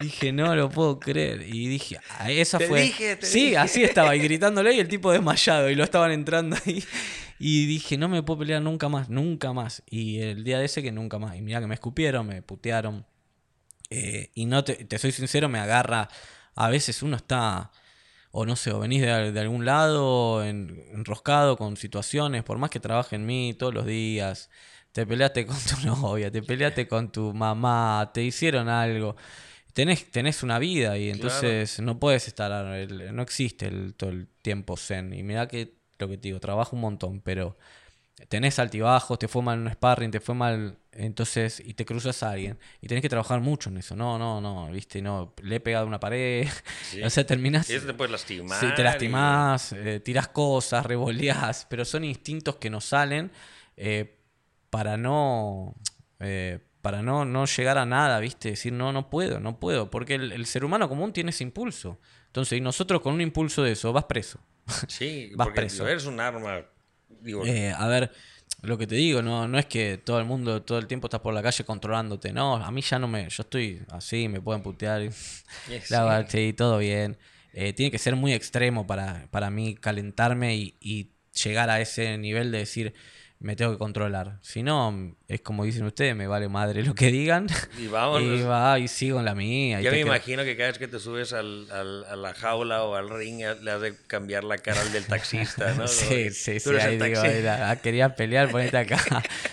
[0.00, 1.42] Dije, no lo puedo creer.
[1.42, 2.82] Y dije, "Ah, esa Te fue.
[2.82, 3.58] dije, te sí, dije.
[3.58, 6.82] así estaba, y gritándole y el tipo desmayado, y lo estaban entrando ahí.
[7.38, 9.82] Y dije, no me puedo pelear nunca más, nunca más.
[9.88, 11.36] Y el día de ese que nunca más.
[11.36, 13.06] Y mira que me escupieron, me putearon.
[13.90, 16.08] Eh, y no te, te soy sincero, me agarra.
[16.54, 17.70] A veces uno está,
[18.30, 22.70] o no sé, o venís de, de algún lado en- enroscado con situaciones, por más
[22.70, 24.50] que trabaje en mí todos los días,
[24.92, 29.16] te peleaste con tu novia, te peleaste con tu mamá, te hicieron algo.
[29.72, 32.50] Tenés, tenés una vida y entonces no puedes estar,
[32.90, 35.12] no existe el, todo el tiempo zen.
[35.14, 37.56] Y mira que lo que te digo, trabajo un montón, pero
[38.28, 42.22] tenés altibajos, te fue mal en un sparring, te fue mal, entonces, y te cruzas
[42.22, 43.94] a alguien, y tenés que trabajar mucho en eso.
[43.94, 46.46] No, no, no, viste, no, le he pegado una pared,
[46.82, 47.02] Sí.
[47.04, 47.70] o sea, terminás.
[47.70, 48.58] Y eso te puedes lastimar.
[48.60, 53.30] Sí, te y- lastimás, eh, tirás cosas, revoleás, pero son instintos que nos salen
[53.76, 54.18] eh,
[54.70, 55.74] para no.
[56.20, 58.50] eh, para no, no llegar a nada, ¿viste?
[58.50, 59.90] Decir, no, no puedo, no puedo.
[59.90, 61.98] Porque el, el ser humano común tiene ese impulso.
[62.26, 64.38] Entonces, y nosotros con un impulso de eso, vas preso.
[64.86, 65.86] Sí, Vas porque preso.
[65.88, 66.62] eres un arma.
[67.22, 68.10] Digo, Eh, a ver,
[68.62, 71.20] lo que te digo, no, no es que todo el mundo, todo el tiempo estás
[71.20, 72.32] por la calle controlándote.
[72.32, 73.28] No, a mí ya no me.
[73.28, 75.02] Yo estoy así, me pueden putear.
[75.02, 75.06] y-
[75.66, 76.38] eh, la sí.
[76.48, 77.18] sí, todo bien.
[77.52, 81.12] Eh, tiene que ser muy extremo para, para mí calentarme y, y
[81.42, 82.94] llegar a ese nivel de decir,
[83.40, 84.38] me tengo que controlar.
[84.42, 87.46] Si no, es como dicen ustedes, me vale madre lo que digan.
[87.78, 88.20] Y vamos.
[88.22, 89.80] Y va, y sigo en la mía.
[89.80, 92.94] Yo me imagino que cada vez que te subes al, al- a la jaula o
[92.96, 95.86] al ring le has de cambiar la cara al del taxista, ¿no?
[95.88, 98.98] Sí, sí, sí, ahí digo, mira, ah, querías pelear, ponete acá.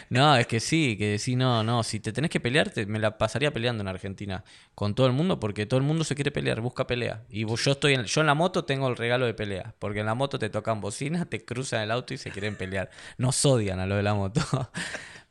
[0.10, 2.98] No, es que sí, que sí, no, no, si te tenés que pelear, te- me
[3.00, 6.32] la pasaría peleando en Argentina con todo el mundo, porque todo el mundo se quiere
[6.32, 7.24] pelear, busca pelea.
[7.30, 10.06] Y yo estoy en, yo en la moto tengo el regalo de pelea, porque en
[10.08, 12.90] la moto te tocan bocinas, te cruzan el auto y se quieren pelear.
[13.18, 14.42] Nos odian lo de la moto.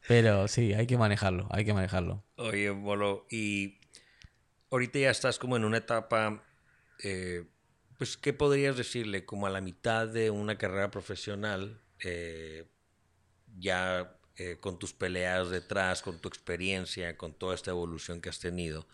[0.09, 2.25] Pero sí, hay que manejarlo, hay que manejarlo.
[2.37, 3.79] Oye, Bolo, y
[4.71, 6.43] ahorita ya estás como en una etapa,
[7.03, 7.45] eh,
[7.97, 9.25] pues, ¿qué podrías decirle?
[9.25, 12.69] Como a la mitad de una carrera profesional, eh,
[13.57, 18.41] ya eh, con tus peleas detrás, con tu experiencia, con toda esta evolución que has
[18.41, 18.87] tenido,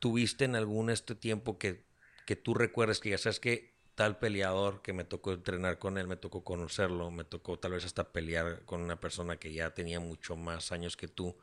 [0.00, 1.86] ¿tuviste en algún este tiempo que,
[2.26, 3.71] que tú recuerdes que ya sabes que
[4.02, 7.84] tal peleador que me tocó entrenar con él, me tocó conocerlo, me tocó tal vez
[7.84, 11.36] hasta pelear con una persona que ya tenía mucho más años que tú,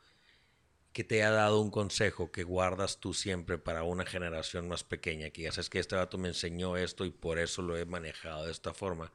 [0.92, 5.30] que te ha dado un consejo que guardas tú siempre para una generación más pequeña,
[5.30, 8.44] que ya sabes que este vato me enseñó esto y por eso lo he manejado
[8.44, 9.10] de esta forma.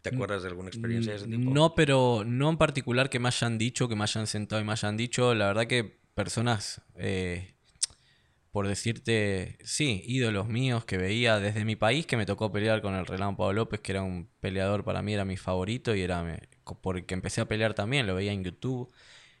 [0.00, 1.50] ¿Te acuerdas de alguna experiencia de ese tipo?
[1.50, 4.72] No, pero no en particular que me hayan dicho, que me hayan sentado y me
[4.72, 5.34] hayan dicho.
[5.34, 7.54] La verdad que personas, eh,
[8.52, 12.94] por decirte, sí, ídolos míos que veía desde mi país, que me tocó pelear con
[12.94, 16.38] el Relámpago López, que era un peleador para mí, era mi favorito y era
[16.82, 18.92] porque empecé a pelear también, lo veía en YouTube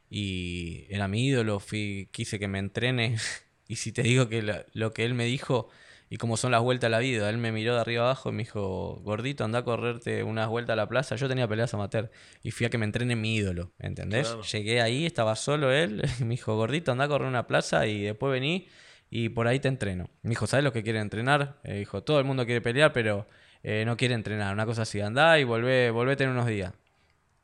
[0.08, 3.16] y era mi ídolo, fui, quise que me entrene
[3.68, 5.68] y si te digo que lo que él me dijo
[6.08, 8.32] y como son las vueltas a la vida, él me miró de arriba abajo y
[8.32, 12.10] me dijo, gordito, anda a correrte unas vueltas a la plaza, yo tenía peleas amateur
[12.42, 14.28] y fui a que me entrene mi ídolo, ¿entendés?
[14.28, 14.42] Claro.
[14.42, 18.04] Llegué ahí, estaba solo él, y me dijo, gordito, anda a correr una plaza y
[18.04, 18.68] después vení
[19.14, 20.08] y por ahí te entreno.
[20.22, 21.60] Me dijo, ¿sabes lo que quiere entrenar?
[21.64, 23.28] Eh, dijo, todo el mundo quiere pelear, pero
[23.62, 24.54] eh, no quiere entrenar.
[24.54, 26.72] Una cosa así, andá y volvé, volvete en unos días.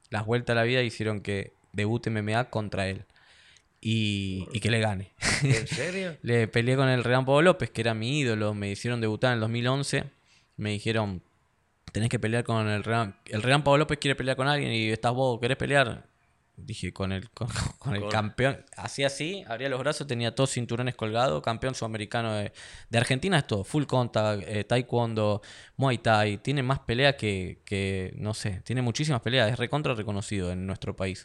[0.08, 3.04] Las vueltas a la vida hicieron que debute MMA contra él
[3.82, 5.12] y, y que le gane.
[5.42, 6.16] ¿En serio?
[6.22, 8.54] Le peleé con el Relámpago López, que era mi ídolo.
[8.54, 10.04] Me hicieron debutar en el 2011.
[10.56, 11.22] Me dijeron,
[11.92, 13.20] tenés que pelear con el Relámpago.
[13.26, 16.07] El Relámpago López quiere pelear con alguien y estás vos, ¿querés pelear?
[16.60, 17.48] Dije, con el, con,
[17.78, 18.64] con el campeón.
[18.76, 21.42] Hacía así, abría los brazos, tenía todos cinturones colgados.
[21.42, 22.52] Campeón sudamericano de,
[22.90, 23.64] de Argentina es todo.
[23.64, 25.40] Full contact, eh, taekwondo,
[25.76, 26.38] muay thai.
[26.38, 29.50] Tiene más peleas que, que, no sé, tiene muchísimas peleas.
[29.50, 31.24] Es recontra reconocido en nuestro país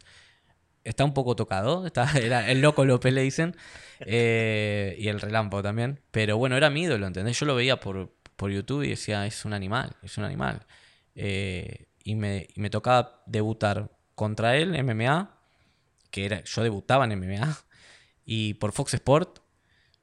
[0.83, 1.85] está un poco tocado.
[1.87, 3.55] Está, era el loco López, le dicen.
[3.99, 5.99] eh, y el relámpago también.
[6.11, 7.39] Pero bueno, era mi ídolo, ¿entendés?
[7.39, 10.65] Yo lo veía por, por YouTube y decía, es un animal, es un animal.
[11.15, 15.37] Eh, y, me, y me tocaba debutar contra él, MMA,
[16.11, 17.57] que era, yo debutaba en MMA.
[18.25, 19.39] Y por Fox Sport,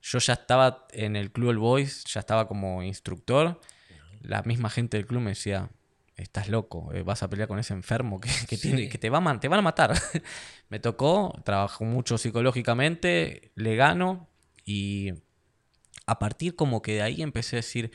[0.03, 3.61] yo ya estaba en el Club El Boys, ya estaba como instructor.
[4.23, 5.71] La misma gente del club me decía,
[6.17, 8.69] estás loco, eh, vas a pelear con ese enfermo que, que Sí.
[8.69, 9.95] tiene, que te, va a, te van a matar.
[10.69, 14.29] me tocó, trabajó mucho psicológicamente, le gano
[14.65, 15.13] y
[16.07, 17.91] a partir como que de ahí empecé a decir,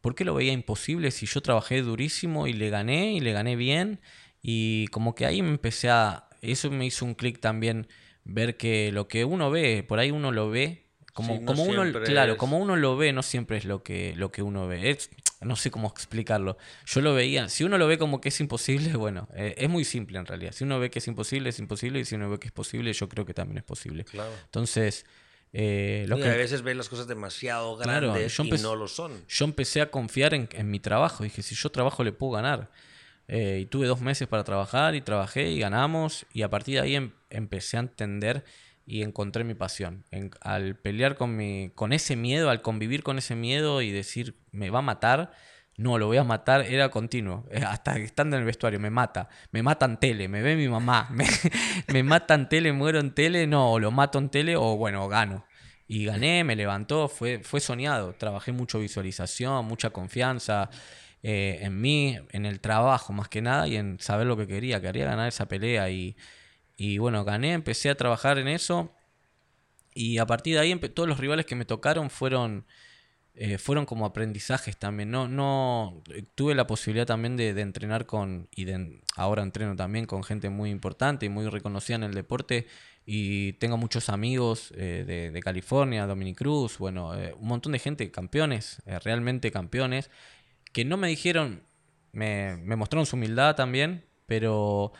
[0.00, 3.56] ¿por qué lo veía imposible si yo trabajé durísimo y le gané y le gané
[3.56, 4.00] bien?
[4.46, 6.28] Y como que ahí me empecé a...
[6.42, 7.88] Eso me hizo un clic también,
[8.24, 10.84] ver que lo que uno ve, por ahí uno lo ve,
[11.14, 13.82] como, Sí, no como uno, claro, es- como uno lo ve, no siempre es lo
[13.82, 14.90] que, lo que uno ve.
[14.90, 15.08] Es-
[15.40, 16.58] no sé cómo explicarlo.
[16.84, 19.84] Yo lo veía, si uno lo ve como que es imposible, bueno, eh, es muy
[19.86, 20.52] simple en realidad.
[20.52, 22.92] Si uno ve que es imposible, es imposible, y si uno ve que es posible,
[22.92, 24.04] yo creo que también es posible.
[24.04, 24.30] Claro.
[24.44, 25.06] Entonces,
[25.54, 28.62] eh, lo Y que- a veces ves las cosas demasiado Claro, grandes yo y empecé-
[28.62, 29.24] no lo son.
[29.26, 31.24] yo empecé a confiar en, en mi trabajo.
[31.24, 32.70] Dije, si yo trabajo le puedo ganar.
[33.28, 36.26] Eh, y tuve dos meses para trabajar y trabajé y ganamos.
[36.32, 38.44] Y a partir de ahí em- empecé a entender
[38.86, 40.04] y encontré mi pasión.
[40.10, 44.36] En- al pelear con, mi, con ese miedo, al convivir con ese miedo y decir,
[44.52, 45.32] me va a matar.
[45.76, 47.46] No, lo voy a matar, era continuo.
[47.50, 49.28] Eh, Hasta estando en el vestuario, me mata.
[49.50, 51.08] Me mata en tele, me ve mi mamá.
[51.12, 51.26] Me,
[51.88, 53.46] me mata en tele, muero en tele.
[53.46, 55.44] No, o lo mato en tele o bueno, gano.
[55.88, 58.14] Y gané, me levantó, fue, fue soñado.
[58.14, 60.70] Trabajé mucho visualización, mucha confianza
[61.26, 64.82] eh, en mí, en el trabajo más que nada y en saber lo que quería.
[64.82, 66.18] Quería ganar esa pelea y,
[66.76, 68.92] y bueno, gané, empecé a trabajar en eso.
[69.94, 72.66] Y a partir de ahí todos los rivales que me tocaron fueron,
[73.32, 75.10] eh, fueron como aprendizajes también.
[75.10, 78.66] No, no, eh, tuve la posibilidad también de, entrenar con, y
[79.16, 82.66] ahora entreno también con gente muy importante y muy reconocida en el deporte.
[83.06, 89.50] Y tengo muchos amigos de, California, Dominic Cruz, bueno, un montón de gente, campeones, realmente
[89.50, 90.10] campeones,
[90.74, 91.62] que no me dijeron,
[92.12, 94.92] me, mostraron su humildad también, pero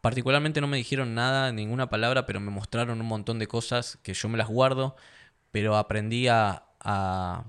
[0.00, 4.14] particularmente no me dijeron nada, ninguna palabra, pero me mostraron un montón de cosas que
[4.14, 4.96] yo me las guardo,
[5.52, 7.44] pero aprendí a, a,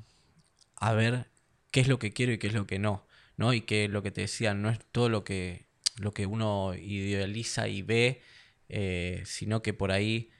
[0.75, 1.29] a ver
[1.71, 3.07] qué es lo que quiero y qué es lo que no,
[3.37, 3.53] ¿no?
[3.53, 5.69] Y que lo que te decía, no es todo lo que
[5.99, 8.21] lo que uno idealiza y ve,
[8.69, 10.31] eh, sino que por ahí,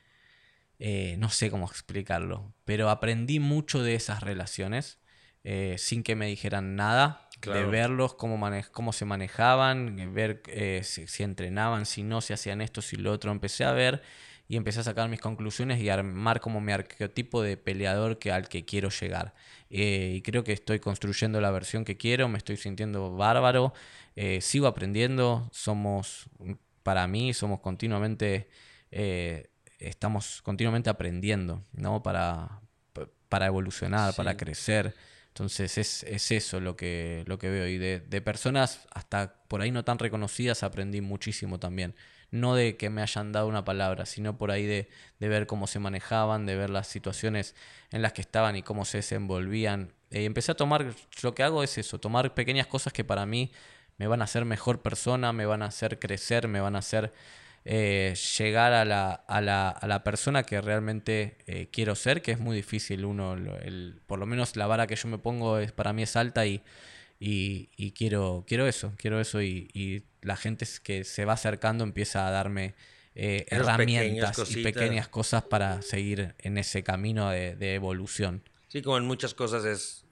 [0.79, 4.99] eh, no sé cómo explicarlo, pero aprendí mucho de esas relaciones
[5.43, 8.37] eh, sin que me dijeran nada, de verlos, cómo,
[8.71, 10.41] cómo se manejaban, ver
[10.83, 13.31] si, si entrenaban, si no, si hacían esto, si lo otro.
[13.31, 14.01] Empecé a ver
[14.49, 18.49] y empecé a sacar mis conclusiones y armar como mi arquetipo de peleador que, al
[18.49, 19.35] que quiero llegar.
[19.69, 23.73] Eh, y creo que estoy construyendo la versión que quiero, me estoy sintiendo bárbaro,
[24.15, 26.27] eh, sigo aprendiendo, somos,
[26.81, 28.49] para mí, somos continuamente,
[28.89, 32.01] eh, estamos continuamente aprendiendo, ¿no?
[32.01, 32.61] Para,
[33.29, 34.95] para evolucionar, para crecer.
[35.29, 37.67] Entonces es, es, eso lo que, lo que veo.
[37.67, 41.95] Y de, de personas hasta por ahí no tan reconocidas aprendí muchísimo también
[42.31, 45.79] no de que me hayan dado una palabra, sino por ahí de, ver cómo se
[45.79, 47.55] manejaban, de ver las situaciones
[47.91, 49.93] en las que estaban y cómo se desenvolvían.
[50.11, 53.51] Y empecé a tomar, lo que hago es eso, tomar pequeñas cosas que para mí
[53.97, 57.13] me van a hacer mejor persona, me van a hacer crecer, me van a hacer
[57.65, 62.31] eh, llegar a la, a, la, a la, persona que realmente eh, quiero ser, que
[62.31, 63.05] es muy difícil.
[63.05, 66.15] Uno, el, por lo menos la vara que yo me pongo es, para mí es
[66.15, 66.61] alta y,
[67.19, 72.31] y, quiero, quiero eso, quiero eso y, la gente que se va acercando empieza a
[72.31, 72.75] darme
[73.15, 78.43] eh, herramientas y pequeñas cosas para seguir en ese camino de, evolución.
[78.67, 80.05] Sí, como en muchas cosas es,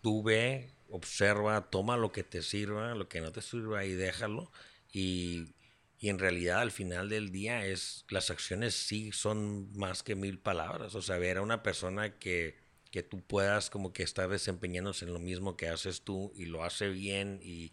[0.00, 4.50] tú ve, observa, toma lo que te sirva, lo que no te sirva y déjalo.
[4.92, 5.52] Y,
[6.00, 10.38] y en realidad al final del día es, las acciones sí son más que mil
[10.40, 10.94] palabras.
[10.96, 12.58] O sea, ver a una persona que
[12.90, 16.64] que tú puedas como que estar desempeñándose en lo mismo que haces tú y lo
[16.64, 17.72] hace bien y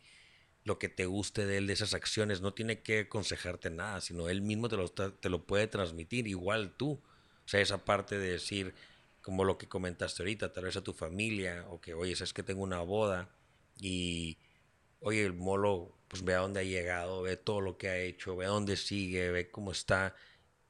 [0.63, 4.29] lo que te guste de él, de esas acciones, no tiene que aconsejarte nada, sino
[4.29, 6.91] él mismo te lo, te lo puede transmitir, igual tú.
[7.45, 8.75] O sea, esa parte de decir,
[9.21, 12.43] como lo que comentaste ahorita, tal vez a tu familia, o que, oye, sabes que
[12.43, 13.29] tengo una boda
[13.79, 14.37] y,
[14.99, 18.35] oye, el molo, pues ve a dónde ha llegado, ve todo lo que ha hecho,
[18.35, 20.15] ve a dónde sigue, ve cómo está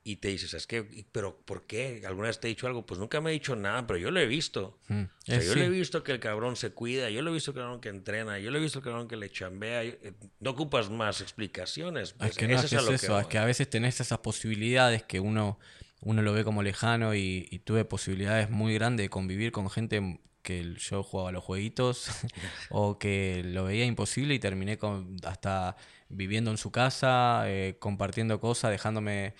[0.07, 2.01] y te dices, es que, pero ¿por qué?
[2.07, 2.85] ¿Alguna vez te he dicho algo?
[2.85, 4.79] Pues nunca me he dicho nada, pero yo lo he visto.
[4.87, 7.33] Mm, o sea, yo le he visto que el cabrón se cuida, yo lo he
[7.33, 9.29] visto que el cabrón que entrena, yo lo he visto que el cabrón que le
[9.29, 9.83] chambea.
[9.83, 12.13] Eh, no ocupas más explicaciones.
[12.13, 15.59] Pues, es que no es, eso, es que a veces tenés esas posibilidades que uno,
[15.99, 20.75] uno lo ve como lejano y, tuve posibilidades muy grandes de convivir con gente que
[20.75, 22.07] yo jugaba los jueguitos
[22.69, 25.75] o que lo veía imposible y terminé con, hasta
[26.07, 29.33] viviendo en su casa, eh, compartiendo cosas, dejándome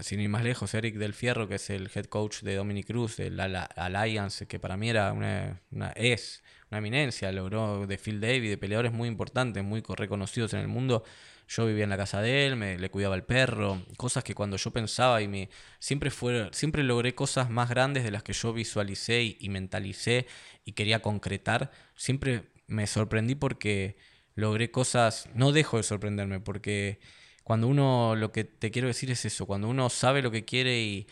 [0.00, 3.18] sin ir más lejos, Eric Del Fierro, que es el head coach de Dominic Cruz,
[3.18, 5.60] del Alliance, que para mí era una,
[5.94, 6.42] es
[6.72, 11.04] una eminencia, logró de Phil Davis, de peleadores muy importantes, muy reconocidos en el mundo.
[11.46, 14.56] Yo vivía en la casa de él, me, le cuidaba el perro, cosas que cuando
[14.56, 18.54] yo pensaba y me siempre fue, siempre logré cosas más grandes de las que yo
[18.54, 20.26] visualicé y, y mentalicé
[20.64, 21.70] y quería concretar.
[21.94, 23.98] Siempre me sorprendí porque
[24.34, 27.00] logré cosas, no dejo de sorprenderme porque
[27.44, 30.80] cuando uno, lo que te quiero decir es eso, cuando uno sabe lo que quiere
[30.80, 31.06] y,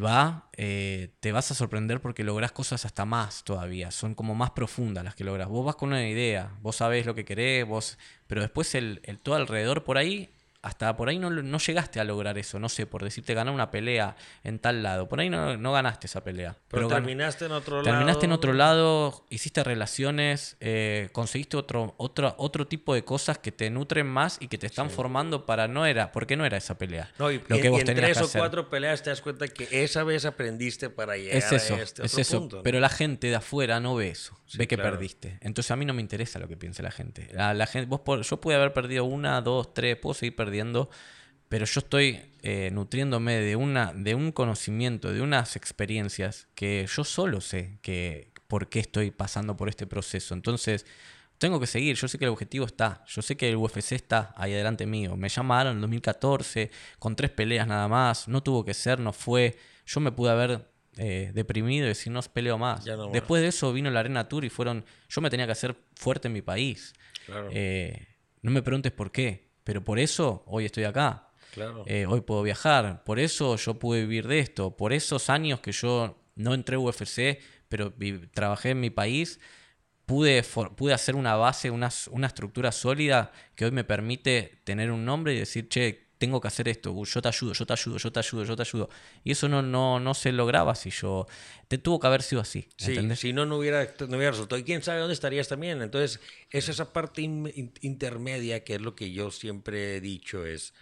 [0.00, 4.50] va, eh, te vas a sorprender porque logras cosas hasta más todavía, son como más
[4.50, 5.48] profundas las que logras.
[5.48, 9.18] Vos vas con una idea, vos sabés lo que querés, vos, pero después el, el
[9.18, 10.30] todo alrededor por ahí
[10.64, 13.70] hasta por ahí no, no, llegaste a lograr eso, no sé, por decirte ganar una
[13.70, 15.10] pelea en tal lado.
[15.10, 16.56] Por ahí no, no ganaste esa pelea.
[16.68, 17.84] Pero, terminaste en otro lado.
[17.84, 23.52] Terminaste en otro lado, hiciste relaciones, eh, conseguiste otro, otro, otro tipo de cosas que
[23.52, 26.78] te nutren más y que te están formando para no era, porque no era esa
[26.78, 27.12] pelea.
[27.18, 30.02] No, y, lo que vos en tres o cuatro peleas te das cuenta que esa
[30.02, 32.48] vez aprendiste para llegar es eso, a este es eso.
[32.62, 35.36] Pero la gente de afuera no ve eso, ve que perdiste.
[35.42, 37.28] Entonces a mí no me interesa lo que piense la gente.
[37.34, 40.53] La, gente vos, yo pude haber perdido una, dos, tres, puedo seguir perdiendo
[41.48, 47.04] pero yo estoy eh, nutriéndome de, una, de un conocimiento, de unas experiencias que yo
[47.04, 50.34] solo sé que, por qué estoy pasando por este proceso.
[50.34, 50.86] Entonces,
[51.38, 54.32] tengo que seguir, yo sé que el objetivo está, yo sé que el UFC está
[54.36, 55.16] ahí adelante mío.
[55.16, 59.56] Me llamaron en 2014 con tres peleas nada más, no tuvo que ser, no fue.
[59.86, 62.84] Yo me pude haber eh, deprimido y decir no peleo más.
[63.12, 66.28] Después de eso vino la Arena Tour y fueron, yo me tenía que hacer fuerte
[66.28, 66.94] en mi país.
[67.50, 68.06] Eh,
[68.42, 71.30] no me preguntes por qué, pero por eso hoy estoy acá.
[71.86, 73.04] Eh, hoy puedo viajar.
[73.04, 74.76] Por eso yo pude vivir de esto.
[74.76, 77.92] Por esos años que yo no entré a UFC, pero
[78.32, 79.40] trabajé en mi país,
[80.06, 85.04] pude, pude hacer una base, una, una estructura sólida que hoy me permite tener un
[85.04, 88.12] nombre y decir, che, tengo que hacer esto, yo te ayudo, yo te ayudo, yo
[88.12, 88.88] te ayudo, yo te ayudo.
[89.24, 91.26] Y eso no, no, no se lograba si yo...
[91.68, 92.68] Te tuvo que haber sido así.
[92.76, 94.58] Sí, si no, no hubiera, no hubiera resultado.
[94.58, 95.82] Y quién sabe dónde estarías también.
[95.82, 100.74] Entonces, es esa parte intermedia que es lo que yo siempre he dicho, es...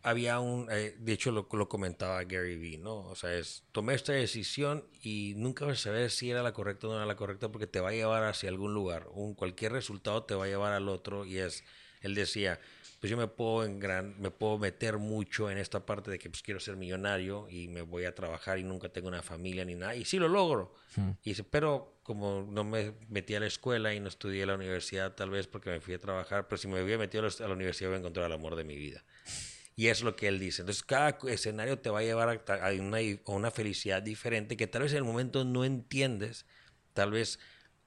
[0.00, 3.00] Había un, eh, de hecho lo, lo comentaba Gary Vee, ¿no?
[3.08, 6.86] O sea, es, tomé esta decisión y nunca vas a saber si era la correcta
[6.86, 9.08] o no era la correcta porque te va a llevar hacia algún lugar.
[9.10, 11.64] Un, cualquier resultado te va a llevar al otro y es
[12.00, 12.60] él decía,
[13.00, 16.28] pues yo me puedo, en gran, me puedo meter mucho en esta parte de que
[16.30, 19.76] pues quiero ser millonario y me voy a trabajar y nunca tengo una familia ni
[19.76, 19.94] nada.
[19.94, 20.74] Y sí lo logro.
[21.22, 24.54] Y dice, pero como no me metí a la escuela y no estudié a la
[24.54, 27.54] universidad, tal vez porque me fui a trabajar, pero si me hubiera metido a la
[27.54, 29.04] universidad voy a encontrar el amor de mi vida.
[29.76, 30.62] Y es lo que él dice.
[30.62, 34.82] Entonces, cada escenario te va a llevar a, una, a una felicidad diferente que tal
[34.82, 36.46] vez en el momento no entiendes.
[36.94, 37.38] Tal vez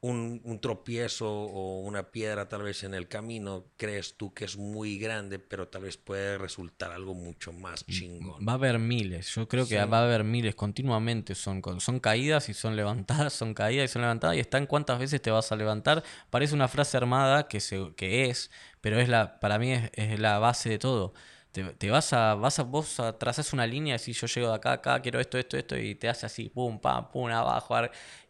[0.01, 4.97] un, tropiezo o una piedra tal vez en el camino, crees tú que es muy
[4.97, 8.45] grande, pero tal vez puede resultar algo mucho más chingón.
[8.47, 12.49] Va a haber miles, yo creo que va a haber miles, continuamente son, son caídas
[12.49, 15.51] y son levantadas, son caídas y son levantadas, y está en cuántas veces te vas
[15.51, 16.03] a levantar.
[16.31, 18.49] Parece una frase armada que, se, que es,
[18.81, 21.13] pero es la, para mí es la base de todo
[21.51, 25.01] te, vas a, vas a, vos trazas una línea, si yo llego de acá acá,
[25.01, 27.75] quiero esto, esto, esto, y te hace así, pum, pam, pum, abajo,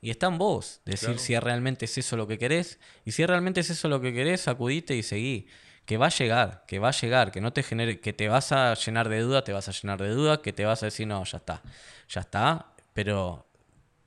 [0.02, 3.60] y está en vos, decir si realmente es eso lo que querés, y si realmente
[3.60, 5.48] es eso lo que querés, sacudite y seguí.
[5.86, 8.52] Que va a llegar, que va a llegar, que no te genere, que te vas
[8.52, 11.08] a llenar de duda, te vas a llenar de duda, que te vas a decir,
[11.08, 11.64] no, ya está,
[12.08, 13.48] ya está, pero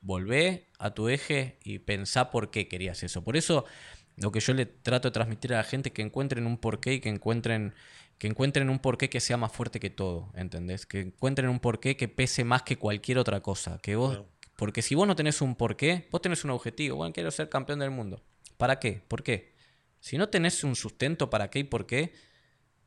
[0.01, 3.25] volvé a tu eje y pensá por qué querías eso.
[3.25, 3.65] Por eso,
[4.17, 6.95] lo que yo le trato de transmitir a la gente es que encuentren un porqué
[6.95, 7.75] y que encuentren
[8.19, 10.87] que encuentren un porqué que sea más fuerte que todo, ¿entendés?
[10.87, 13.79] Que encuentren un porqué que pese más que cualquier otra cosa.
[13.83, 14.23] Que vos,
[14.57, 16.97] Porque si vos no tenés un porqué, vos tenés un objetivo.
[16.97, 18.23] Bueno, quiero ser campeón del mundo.
[18.57, 19.03] ¿Para qué?
[19.09, 19.55] ¿Por qué?
[20.01, 22.13] Si no tenés un sustento para qué y por qué,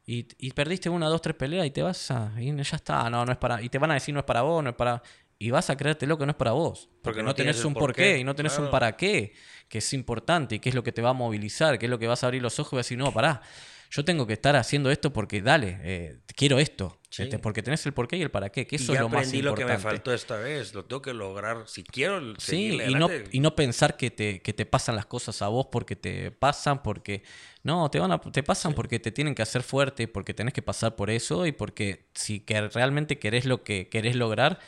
[0.10, 0.24] y,
[0.54, 2.32] perdiste una, dos, tres peleas y te vas a.
[2.40, 3.62] Y ya está, no, no es para.
[3.62, 5.04] Y te van a decir no es para vos, no es para.
[5.38, 6.88] Y vas a creértelo que no es para vos.
[7.02, 9.34] Porque, no, tenés un porqué y no tenés un para qué,
[9.68, 12.00] que es importante y qué es lo que te va a movilizar, qué es lo
[12.00, 13.42] que vas a abrir los ojos y vas a decir, no, pará
[13.90, 17.00] yo tengo que estar haciendo esto porque dale, eh, quiero esto.
[17.18, 19.44] Este, porque tenés el porqué y el para qué, que eso es lo más importante.
[19.44, 23.10] lo que me faltó esta vez, lo tengo que lograr si quiero Sí, y no,
[23.32, 26.84] y no pensar que te, que te pasan las cosas a vos porque te pasan,
[26.84, 27.24] porque...
[27.64, 30.62] No, te, van a, te pasan porque te tienen que hacer fuerte, porque tenés que
[30.62, 34.60] pasar por eso y porque si que realmente querés lo que querés lograr,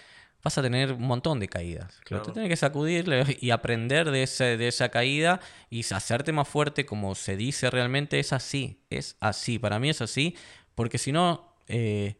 [0.43, 1.99] vas a tener un montón de caídas.
[2.05, 2.23] Claro.
[2.23, 3.05] Te tienes que sacudir
[3.39, 8.19] y aprender de, ese, de esa caída y hacerte más fuerte como se dice realmente.
[8.19, 9.59] Es así, es así.
[9.59, 10.35] Para mí es así,
[10.75, 12.15] porque si no, eh,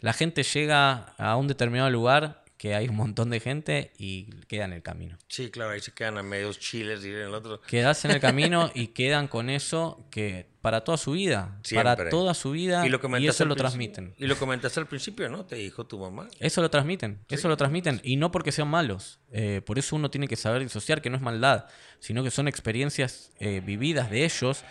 [0.00, 4.66] la gente llega a un determinado lugar que hay un montón de gente y queda
[4.66, 5.16] en el camino.
[5.28, 7.62] Sí, claro, ahí se quedan a medios chiles y en el otro.
[7.62, 12.34] Quedas en el camino y quedan con eso que para toda su vida, para toda
[12.34, 14.12] su vida y, lo eso lo transmiten.
[14.18, 15.46] Y lo comentaste al principio, ¿no?
[15.46, 16.28] Te dijo tu mamá.
[16.38, 19.20] Eso lo transmiten, eso lo transmiten y no porque sean malos.
[19.32, 21.64] Eh, por eso uno tiene que saber disociar que no es maldad,
[21.98, 24.64] sino que son experiencias eh, vividas de ellos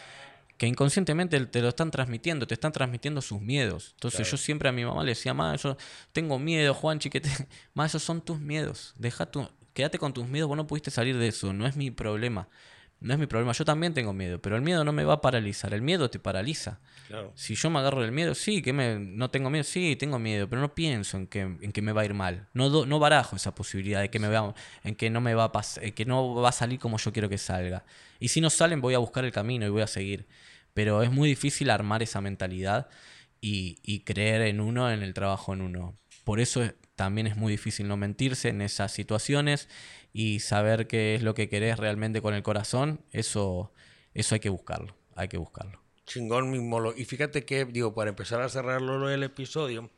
[0.59, 3.91] que inconscientemente te lo están transmitiendo, te están transmitiendo sus miedos.
[3.93, 5.77] Entonces yo siempre a mi mamá le decía, mamá, yo
[6.11, 7.29] tengo miedo, Juan, chiquete.
[7.73, 8.93] Más esos son tus miedos.
[8.97, 11.91] Deja tu, quédate con tus miedos, vos no pudiste salir de eso, no es mi
[11.91, 12.49] problema.
[12.99, 15.21] No es mi problema, yo también tengo miedo, pero el miedo no me va a
[15.21, 16.81] paralizar, el miedo te paraliza.
[17.33, 20.49] Si yo me agarro del miedo, sí, que me, no tengo miedo, sí, tengo miedo,
[20.49, 22.49] pero no pienso en que, en que me va a ir mal.
[22.53, 24.53] No, no barajo esa posibilidad de que, me vea,
[24.83, 27.29] en que no me va a pasar, que no va a salir como yo quiero
[27.29, 27.85] que salga.
[28.19, 30.27] Y si no salen, voy a buscar el camino y voy a seguir.
[30.73, 32.89] Pero es muy difícil armar esa mentalidad
[33.41, 35.97] y, creer en uno, en el trabajo en uno.
[36.23, 36.61] Por eso
[36.95, 39.69] también es muy difícil no mentirse en esas situaciones
[40.13, 43.71] y saber qué es lo que querés realmente con el corazón, eso,
[44.13, 45.81] eso hay que buscarlo, hay que buscarlo.
[46.05, 46.93] Chingón mismo.
[46.95, 49.89] Y fíjate que, digo, para empezar a cerrarlo el episodio,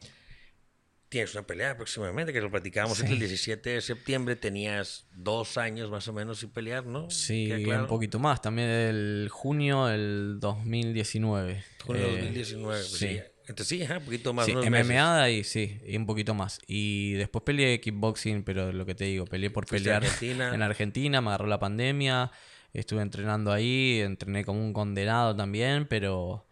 [1.11, 6.07] tienes una pelea próximamente, que lo platicábamos el 17 de septiembre, tenías dos años más
[6.07, 7.09] o menos sin pelear, ¿no?
[7.09, 11.65] Sí, un poquito más, también el junio del 2019.
[11.83, 13.19] Junio del 2019, pues sí.
[13.45, 14.45] Entonces sí, un poquito más.
[14.45, 16.61] Sí, MMA y sí, y un poquito más.
[16.65, 21.27] Y después peleé kickboxing, pero lo que te digo, peleé por pelear en Argentina, me
[21.27, 22.31] agarró la pandemia,
[22.71, 26.47] estuve entrenando ahí, entrené como un condenado también, pero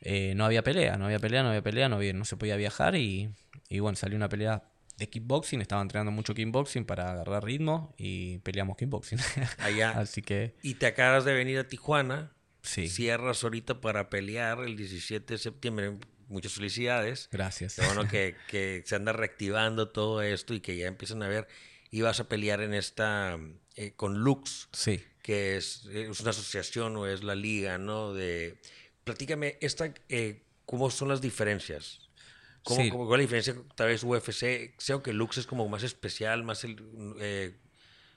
[0.00, 2.56] eh, no había pelea, no había pelea, no había pelea, no, había, no se podía
[2.56, 3.28] viajar y,
[3.68, 4.62] y bueno, salió una pelea
[4.96, 9.18] de kickboxing, estaba entrenando mucho kickboxing para agarrar ritmo y peleamos kickboxing.
[9.58, 9.90] Allá.
[9.98, 10.56] Así que...
[10.62, 12.32] Y te acabas de venir a Tijuana.
[12.62, 12.88] Sí.
[12.88, 15.98] Cierras ahorita para pelear el 17 de septiembre.
[16.26, 17.28] Muchas felicidades.
[17.30, 17.76] Gracias.
[17.86, 21.46] bueno que, que se anda reactivando todo esto y que ya empiezan a ver.
[21.90, 23.38] Y vas a pelear en esta...
[23.76, 24.68] Eh, con Lux.
[24.72, 25.00] Sí.
[25.22, 28.12] Que es, es una asociación o es la liga, ¿no?
[28.12, 28.58] De
[29.04, 32.07] platícame, esta, eh, ¿cómo son las diferencias?
[32.68, 33.54] ¿Cómo, ¿Cuál es la diferencia?
[33.74, 36.64] Tal vez UFC, sé que Lux es como más especial, más
[37.20, 37.56] eh,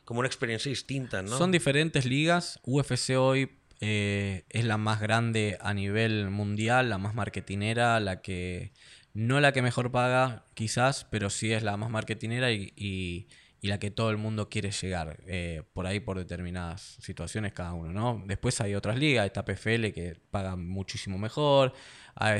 [0.04, 1.38] como una experiencia distinta, ¿no?
[1.38, 2.60] Son diferentes ligas.
[2.64, 3.50] UFC hoy
[3.80, 8.74] eh, es la más grande a nivel mundial, la más marketinera, la que
[9.14, 13.28] no la que mejor paga quizás, pero sí es la más marketinera y,
[13.62, 17.74] y la que todo el mundo quiere llegar, eh, por ahí por determinadas situaciones cada
[17.74, 18.24] uno, ¿no?
[18.26, 21.74] Después hay otras ligas, está PFL que paga muchísimo mejor,
[22.16, 22.40] hay,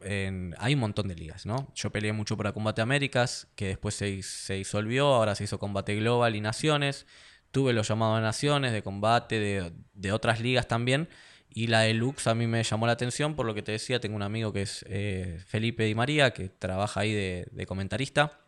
[0.00, 1.72] hay un montón de ligas, ¿no?
[1.74, 5.96] Yo peleé mucho para Combate Américas, que después se, se disolvió, ahora se hizo Combate
[5.96, 7.06] Global y Naciones,
[7.50, 11.08] tuve los llamados a Naciones, de combate, de, de otras ligas también,
[11.50, 14.16] y la Lux a mí me llamó la atención, por lo que te decía, tengo
[14.16, 18.40] un amigo que es eh, Felipe Di María, que trabaja ahí de, comentarista.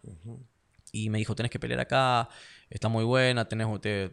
[0.93, 2.29] Y me dijo, tenés que pelear acá,
[2.69, 3.67] está muy buena, tenés,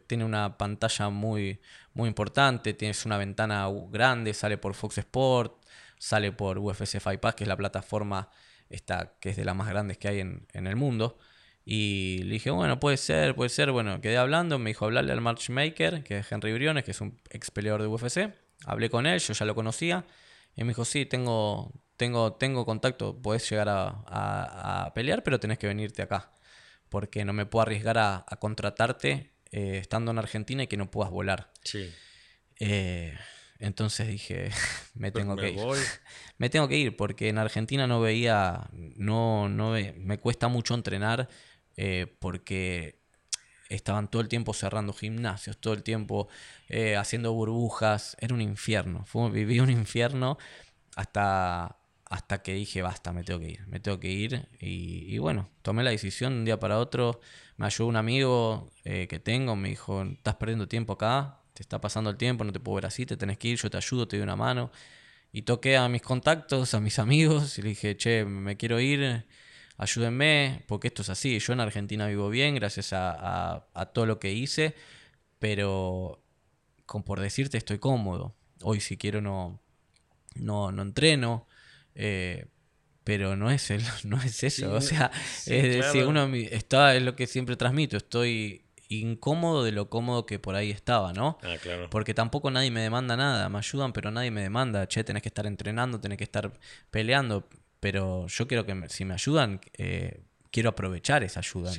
[0.08, 1.60] tiene una pantalla muy,
[1.94, 5.64] muy importante, tienes una ventana grande, sale por Fox Sport,
[6.00, 8.30] sale por UFC Fight Pass, que es la plataforma
[8.70, 11.18] esta, que es de las más grandes que hay en, el mundo.
[11.66, 13.72] Y le dije, bueno, puede ser, puede ser.
[13.72, 17.20] Bueno, quedé hablando, me dijo hablarle al matchmaker, que es Henry Briones, que es un
[17.30, 18.34] ex peleador de UFC.
[18.66, 20.06] Hablé con él, yo ya lo conocía.
[20.56, 25.58] Y me dijo, sí, tengo, tengo, tengo contacto, puedes llegar a, a pelear, pero tenés
[25.58, 26.32] que venirte acá
[26.90, 31.12] porque no me puedo arriesgar a, contratarte eh, estando en Argentina y que no puedas
[31.12, 31.52] volar.
[31.64, 31.92] Sí.
[32.60, 33.18] Eh,
[33.60, 34.50] entonces dije,
[34.96, 35.60] me tengo que ir.
[36.38, 41.28] me tengo que ir porque en Argentina no veía, no, no me cuesta mucho entrenar
[41.76, 43.00] eh, porque
[43.70, 46.30] estaban todo el tiempo cerrando gimnasios, todo el tiempo
[46.98, 50.38] haciendo burbujas, era un infierno, Fue, viví un infierno
[50.98, 51.78] hasta,
[52.10, 54.50] hasta que dije, basta, me tengo que ir, me tengo que ir.
[54.60, 57.22] Y, bueno, tomé la decisión de un día para otro.
[57.58, 61.82] Me ayudó un amigo eh, que tengo, me dijo, estás perdiendo tiempo acá, te está
[61.82, 64.08] pasando el tiempo, no te puedo ver así, te tenés que ir, yo te ayudo,
[64.08, 64.72] te doy una mano.
[65.32, 69.26] Y toqué a mis contactos, a mis amigos, y le dije, che, me quiero ir,
[69.78, 71.40] ayúdenme, porque esto es así.
[71.40, 74.76] Yo en Argentina vivo bien, gracias a, todo lo que hice,
[75.40, 76.24] pero
[76.86, 78.36] con, por decirte, estoy cómodo.
[78.62, 79.60] Hoy si quiero no,
[80.36, 81.48] no, no entreno.
[81.96, 82.46] Eh,
[83.04, 84.74] pero no es, el, no es eso.
[84.74, 85.12] o sea,
[85.48, 87.98] es uno está, es lo que siempre transmito.
[87.98, 91.38] Estoy incómodo de lo cómodo que por ahí estaba, ¿no?
[91.44, 91.56] Ah,
[91.90, 93.50] Porque tampoco nadie me demanda nada.
[93.50, 94.88] Me ayudan, pero nadie me demanda.
[94.88, 96.52] Che, tenés que estar entrenando, tenés que estar
[96.92, 97.48] peleando.
[97.80, 100.22] Pero yo quiero que si me ayudan, eh,
[100.52, 101.72] quiero aprovechar esa ayuda,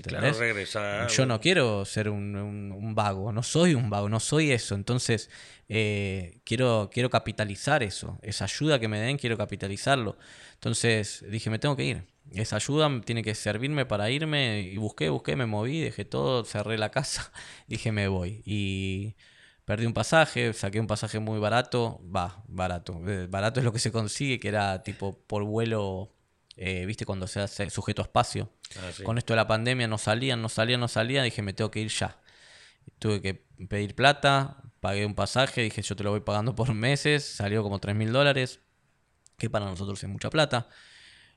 [1.09, 4.75] Yo no quiero ser un, vago, no soy un vago, no soy eso.
[4.75, 5.31] Entonces,
[5.69, 8.19] eh, quiero, quiero capitalizar eso.
[8.23, 10.17] Esa ayuda que me den, quiero capitalizarlo.
[10.55, 12.05] Entonces, dije, me tengo que ir.
[12.33, 14.61] Esa ayuda tiene que servirme para irme.
[14.61, 17.33] Y busqué, busqué, me moví, dejé todo, cerré la casa.
[17.68, 18.43] dije, me voy.
[18.45, 19.16] Y
[19.64, 22.01] perdí un pasaje, saqué un pasaje muy barato.
[22.14, 23.01] Va, barato.
[23.09, 26.14] Eh, barato es lo que se consigue, que era tipo por vuelo
[26.61, 27.07] eh, ¿viste?
[27.07, 28.51] Cuando se hace sujeto a espacio.
[28.76, 31.70] Ah, Con esto de la pandemia no salían, no salían, no salían, dije, me tengo
[31.70, 32.20] que ir ya.
[32.99, 33.35] Tuve que
[33.68, 37.79] pedir plata, pagué un pasaje, dije, yo te lo voy pagando por meses, salió como
[37.79, 38.61] 3 mil dólares,
[39.37, 40.68] que para nosotros es mucha plata.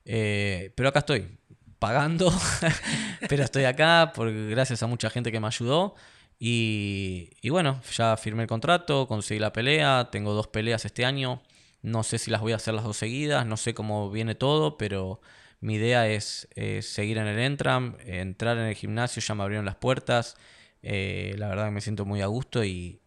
[0.06, 1.38] Eh, pero acá estoy,
[1.80, 2.32] pagando,
[3.30, 5.96] pero estoy acá por, gracias a mucha gente que me ayudó.
[6.40, 11.42] Y, y, bueno, ya firmé el contrato, conseguí la pelea, tengo dos peleas este año.
[11.84, 14.78] No sé si las voy a hacer las dos seguidas, no sé cómo viene todo,
[14.78, 15.22] pero
[15.60, 16.48] mi idea es
[16.82, 20.36] seguir en el Entram, entrar en el gimnasio, ya me abrieron las puertas.
[20.84, 23.00] Eh, la verdad que me siento muy a gusto y,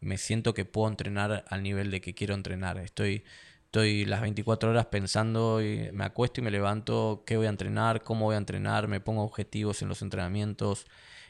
[0.00, 2.78] me siento que puedo entrenar al nivel de que quiero entrenar.
[2.78, 3.24] Estoy,
[3.70, 8.02] estoy las 24 horas pensando y me acuesto y me levanto qué voy a entrenar,
[8.02, 10.86] cómo voy a entrenar, me pongo objetivos en los entrenamientos,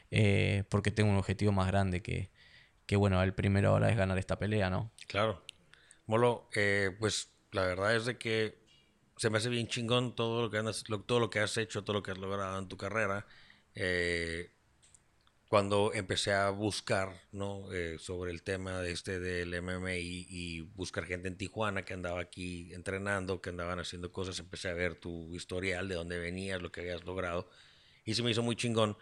[0.09, 2.31] eh, porque tengo un objetivo más grande que,
[2.87, 4.91] que, bueno, el primero ahora es ganar esta pelea, ¿no?
[5.05, 5.43] Claro.
[6.07, 8.57] Molo, eh, pues la verdad es de que
[9.17, 11.93] se me hace bien chingón todo lo que andas, todo lo que has hecho, todo
[11.97, 13.27] lo que has logrado en tu carrera.
[13.75, 14.49] Eh,
[15.51, 17.73] cuando empecé a buscar ¿no?
[17.73, 22.21] Eh, sobre el tema de este del MMA y, buscar gente en Tijuana que andaba
[22.21, 26.71] aquí entrenando, que andaban haciendo cosas, empecé a ver tu historial, de dónde venías, lo
[26.71, 27.49] que habías logrado,
[28.05, 28.95] y se me hizo muy chingón.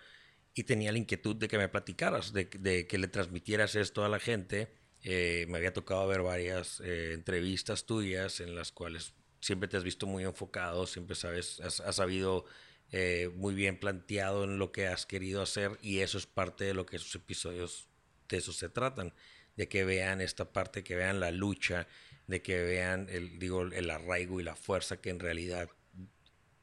[0.56, 4.10] Y tenía la inquietud de que me platicaras, de, de que le transmitieras esto a
[4.10, 4.74] la gente
[5.04, 9.84] eh, me había tocado ver varias eh, entrevistas tuyas en las cuales siempre te has
[9.84, 12.46] visto muy enfocado, siempre sabes, has, sabido
[12.92, 16.74] eh, muy bien planteado en lo que has querido hacer y eso es parte de
[16.74, 17.88] lo que esos episodios
[18.28, 19.14] de eso se tratan,
[19.56, 21.88] de que vean esta parte, que vean la lucha,
[22.28, 25.70] de que vean el, digo, el arraigo y la fuerza que en realidad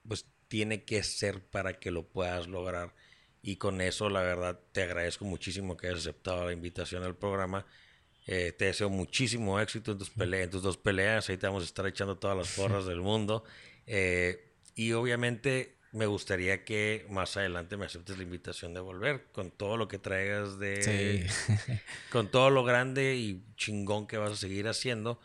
[0.07, 2.95] pues tiene que ser para que lo puedas lograr.
[3.43, 7.66] Y con eso, la verdad, te agradezco muchísimo que hayas aceptado la invitación al programa
[8.27, 11.29] eh, te deseo muchísimo éxito en tus, peleas, en tus dos peleas.
[11.31, 13.45] Ahí te vamos a estar echando todas las porras del mundo.
[13.87, 19.51] Eh, y obviamente me gustaría que más adelante me aceptes la invitación de volver con
[19.51, 21.27] todo lo que traigas de...
[22.13, 25.19] con todo lo grande y chingón que vas a seguir haciendo.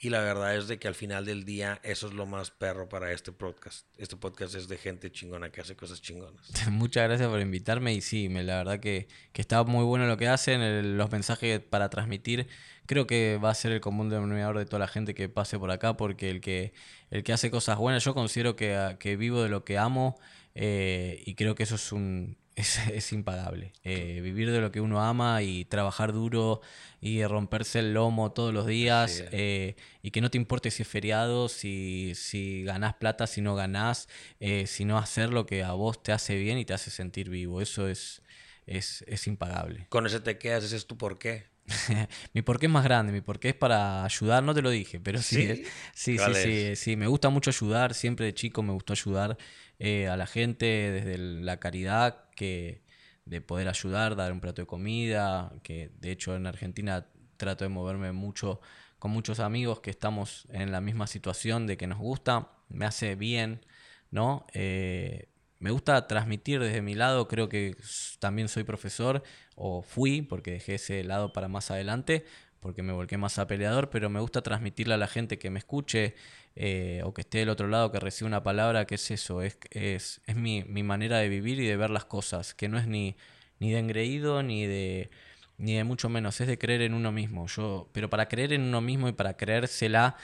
[0.00, 2.88] Y la verdad es de que al final del día eso es lo más perro
[2.88, 3.84] para este podcast.
[3.96, 6.48] Este podcast es de gente chingona que hace cosas chingonas.
[6.70, 10.28] Muchas gracias por invitarme y sí, la verdad que, que está muy bueno lo que
[10.28, 12.46] hacen, los mensajes para transmitir.
[12.86, 15.72] Creo que va a ser el común denominador de toda la gente que pase por
[15.72, 16.72] acá porque el que,
[17.10, 20.16] el que hace cosas buenas, yo considero que, que vivo de lo que amo
[20.54, 22.36] eh, y creo que eso es un,
[22.92, 23.72] es, impagable.
[23.84, 26.60] Eh, vivir de lo que uno ama y trabajar duro
[27.00, 30.88] y romperse el lomo todos los días eh, y que no te importe si es
[30.88, 34.08] feriado, si, si ganás plata, si no ganás,
[34.40, 37.60] eh, sino hacer lo que a vos te hace bien y te hace sentir vivo.
[37.60, 38.22] Eso es,
[38.66, 39.86] es, es impagable.
[39.88, 41.46] Con ese te quedas, ese es tu porqué.
[42.34, 45.20] mi porqué es más grande, mi porqué es para ayudar, no te lo dije, pero
[45.20, 45.64] sí,
[45.94, 49.36] sí, sí, sí, sí, me gusta mucho ayudar, siempre de chico me gustó ayudar
[49.80, 52.82] a la gente desde la caridad, que
[53.28, 57.06] de poder ayudar, dar un plato de comida, que de hecho en Argentina
[57.36, 58.60] trato de moverme mucho
[58.98, 63.14] con muchos amigos que estamos en la misma situación de que nos gusta, me hace
[63.14, 63.64] bien,
[64.10, 64.46] ¿no?
[64.54, 65.28] Eh,
[65.60, 67.76] me gusta transmitir desde mi lado, creo que
[68.18, 69.22] también soy profesor,
[69.58, 72.24] o fui, porque dejé ese lado para más adelante,
[72.60, 75.58] porque me volqué más a peleador, pero me gusta transmitirle a la gente que me
[75.58, 76.14] escuche
[76.56, 79.58] eh, o que esté del otro lado, que reciba una palabra, que es eso, es,
[79.70, 82.86] es, es mi, mi, manera de vivir y de ver las cosas, que no es
[82.86, 83.16] ni,
[83.58, 85.10] ni de engreído ni de,
[85.58, 87.46] ni de mucho menos, es de creer en uno mismo.
[87.46, 90.16] Yo, pero para creer en uno mismo y para creérsela,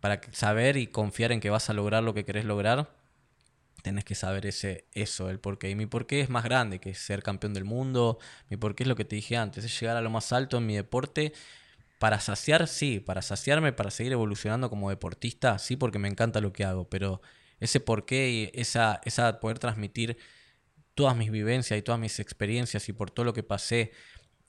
[0.00, 2.90] para saber y confiar en que vas a lograr lo que querés lograr,
[3.82, 5.70] tenés que saber ese, eso, el porqué.
[5.70, 8.18] Y mi porqué es más grande que ser campeón del mundo.
[8.50, 10.66] Mi porqué es lo que te dije antes, es llegar a lo más alto en
[10.66, 11.32] mi deporte
[11.98, 16.52] para saciar, sí, para saciarme, para seguir evolucionando como deportista, sí, porque me encanta lo
[16.52, 17.20] que hago, pero
[17.60, 20.16] ese porqué y esa, esa poder transmitir
[20.94, 23.92] todas mis vivencias y todas mis experiencias y por todo lo que pasé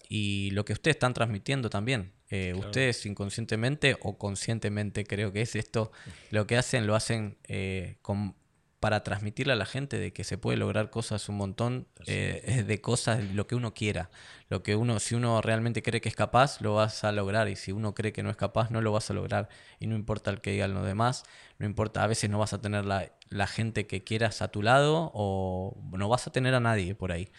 [0.07, 2.13] y lo que ustedes están transmitiendo también.
[2.29, 5.91] Eh, ustedes inconscientemente o conscientemente creo que es esto,
[6.29, 8.35] lo que hacen lo hacen eh, con
[8.79, 12.81] para transmitirle a la gente de que se puede lograr cosas un montón eh, de
[12.81, 14.09] cosas, lo que uno quiera.
[14.47, 17.49] Lo que uno, si uno realmente cree que es capaz, lo vas a lograr.
[17.49, 19.49] Y si uno cree que no es capaz, no lo vas a lograr.
[19.79, 21.23] Y no importa el que digan los demás,
[21.57, 24.61] no importa, a veces no vas a tener la, la gente que quieras a tu
[24.61, 27.31] lado o no vas a tener a nadie por ahí.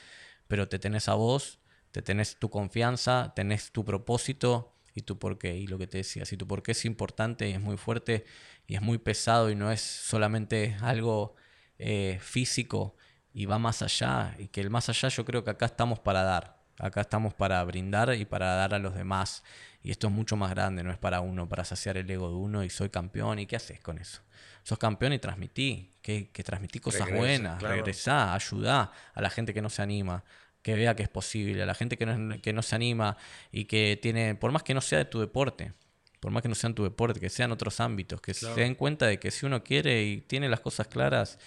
[0.47, 1.61] Pero te tenés a vos,
[1.91, 5.57] te tenés tu confianza, tenés tu propósito y tu porqué.
[5.57, 8.25] Y lo que te decía, si tu porqué es importante y es muy fuerte
[8.67, 11.37] y es muy pesado y no es solamente algo
[11.79, 12.97] eh, físico
[13.33, 16.23] y va más allá, y que el más allá yo creo que acá estamos para
[16.23, 19.45] dar, acá estamos para brindar y para dar a los demás.
[19.83, 22.35] Y esto es mucho más grande, no es para uno, para saciar el ego de
[22.35, 23.39] uno y soy campeón.
[23.39, 24.21] ¿Y qué haces con eso?
[24.63, 29.63] Sos campeón y transmití, que, que transmití cosas buenas, regresá, ayudá a la gente que
[29.63, 30.23] no se anima,
[30.63, 33.17] que vea que es posible, a la gente que no, que no se anima
[33.51, 35.73] y que tiene, por más que no sea de tu deporte,
[36.21, 39.07] por más que no sean tu deporte, que sean otros ámbitos, que se den cuenta
[39.07, 41.39] de que si uno quiere y tiene las cosas claras,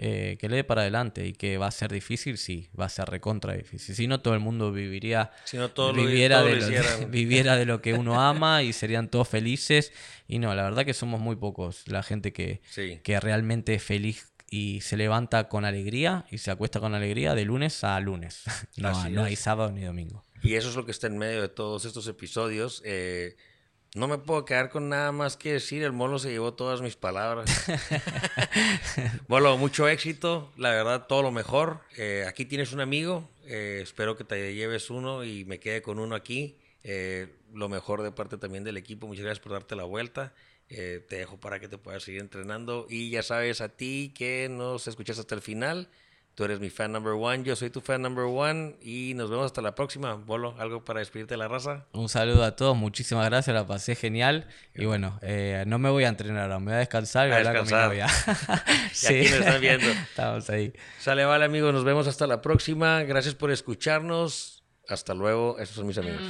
[0.00, 2.88] eh, que le dé para adelante y que va a ser difícil, sí, va a
[2.88, 3.96] ser recontra difícil.
[3.96, 7.82] Si no, todo el mundo viviría, si no, todo viviera, de lo, viviera de lo
[7.82, 9.92] que uno ama y serían todos felices.
[10.28, 12.60] Y no, la verdad que somos muy pocos la gente que,
[13.02, 17.44] que realmente es feliz y se levanta con alegría y se acuesta con alegría de
[17.44, 18.44] lunes a lunes.
[18.76, 20.24] no, no hay sábado ni domingo.
[20.42, 22.82] Y eso es lo que está en medio de todos estos episodios.
[22.84, 23.36] Eh,
[23.94, 25.82] no me puedo quedar con nada más que decir.
[25.82, 27.48] El Molo se llevó todas mis palabras.
[29.28, 30.52] Molo, mucho éxito.
[30.56, 31.80] La verdad, todo lo mejor.
[31.96, 33.28] Eh, aquí tienes un amigo.
[33.46, 36.56] Eh, espero que te lleves uno y me quede con uno aquí.
[37.52, 39.06] lo mejor de parte también del equipo.
[39.06, 40.32] Muchas gracias por darte la vuelta.
[40.68, 42.86] Te dejo para que te puedas seguir entrenando.
[42.88, 45.88] Y ya sabes a ti que nos escuchas hasta el final.
[46.38, 49.46] Tú eres mi fan number one, yo soy tu fan number one y nos vemos
[49.46, 50.14] hasta la próxima.
[50.14, 51.86] Bolo, ¿algo para despedirte de la raza?
[51.90, 54.46] Un saludo a todos, muchísimas gracias, la pasé genial.
[54.72, 57.56] Y bueno, eh, no me voy a entrenar me voy a descansar y a, hablar
[57.56, 58.06] con mi novia.
[58.92, 59.06] sí.
[59.16, 59.86] aquí nos están viendo.
[60.10, 60.72] Estamos ahí.
[61.00, 63.02] Sale, vale, amigos, nos vemos hasta la próxima.
[63.02, 64.62] Gracias por escucharnos.
[64.86, 66.22] Hasta luego, estos son mis amigos.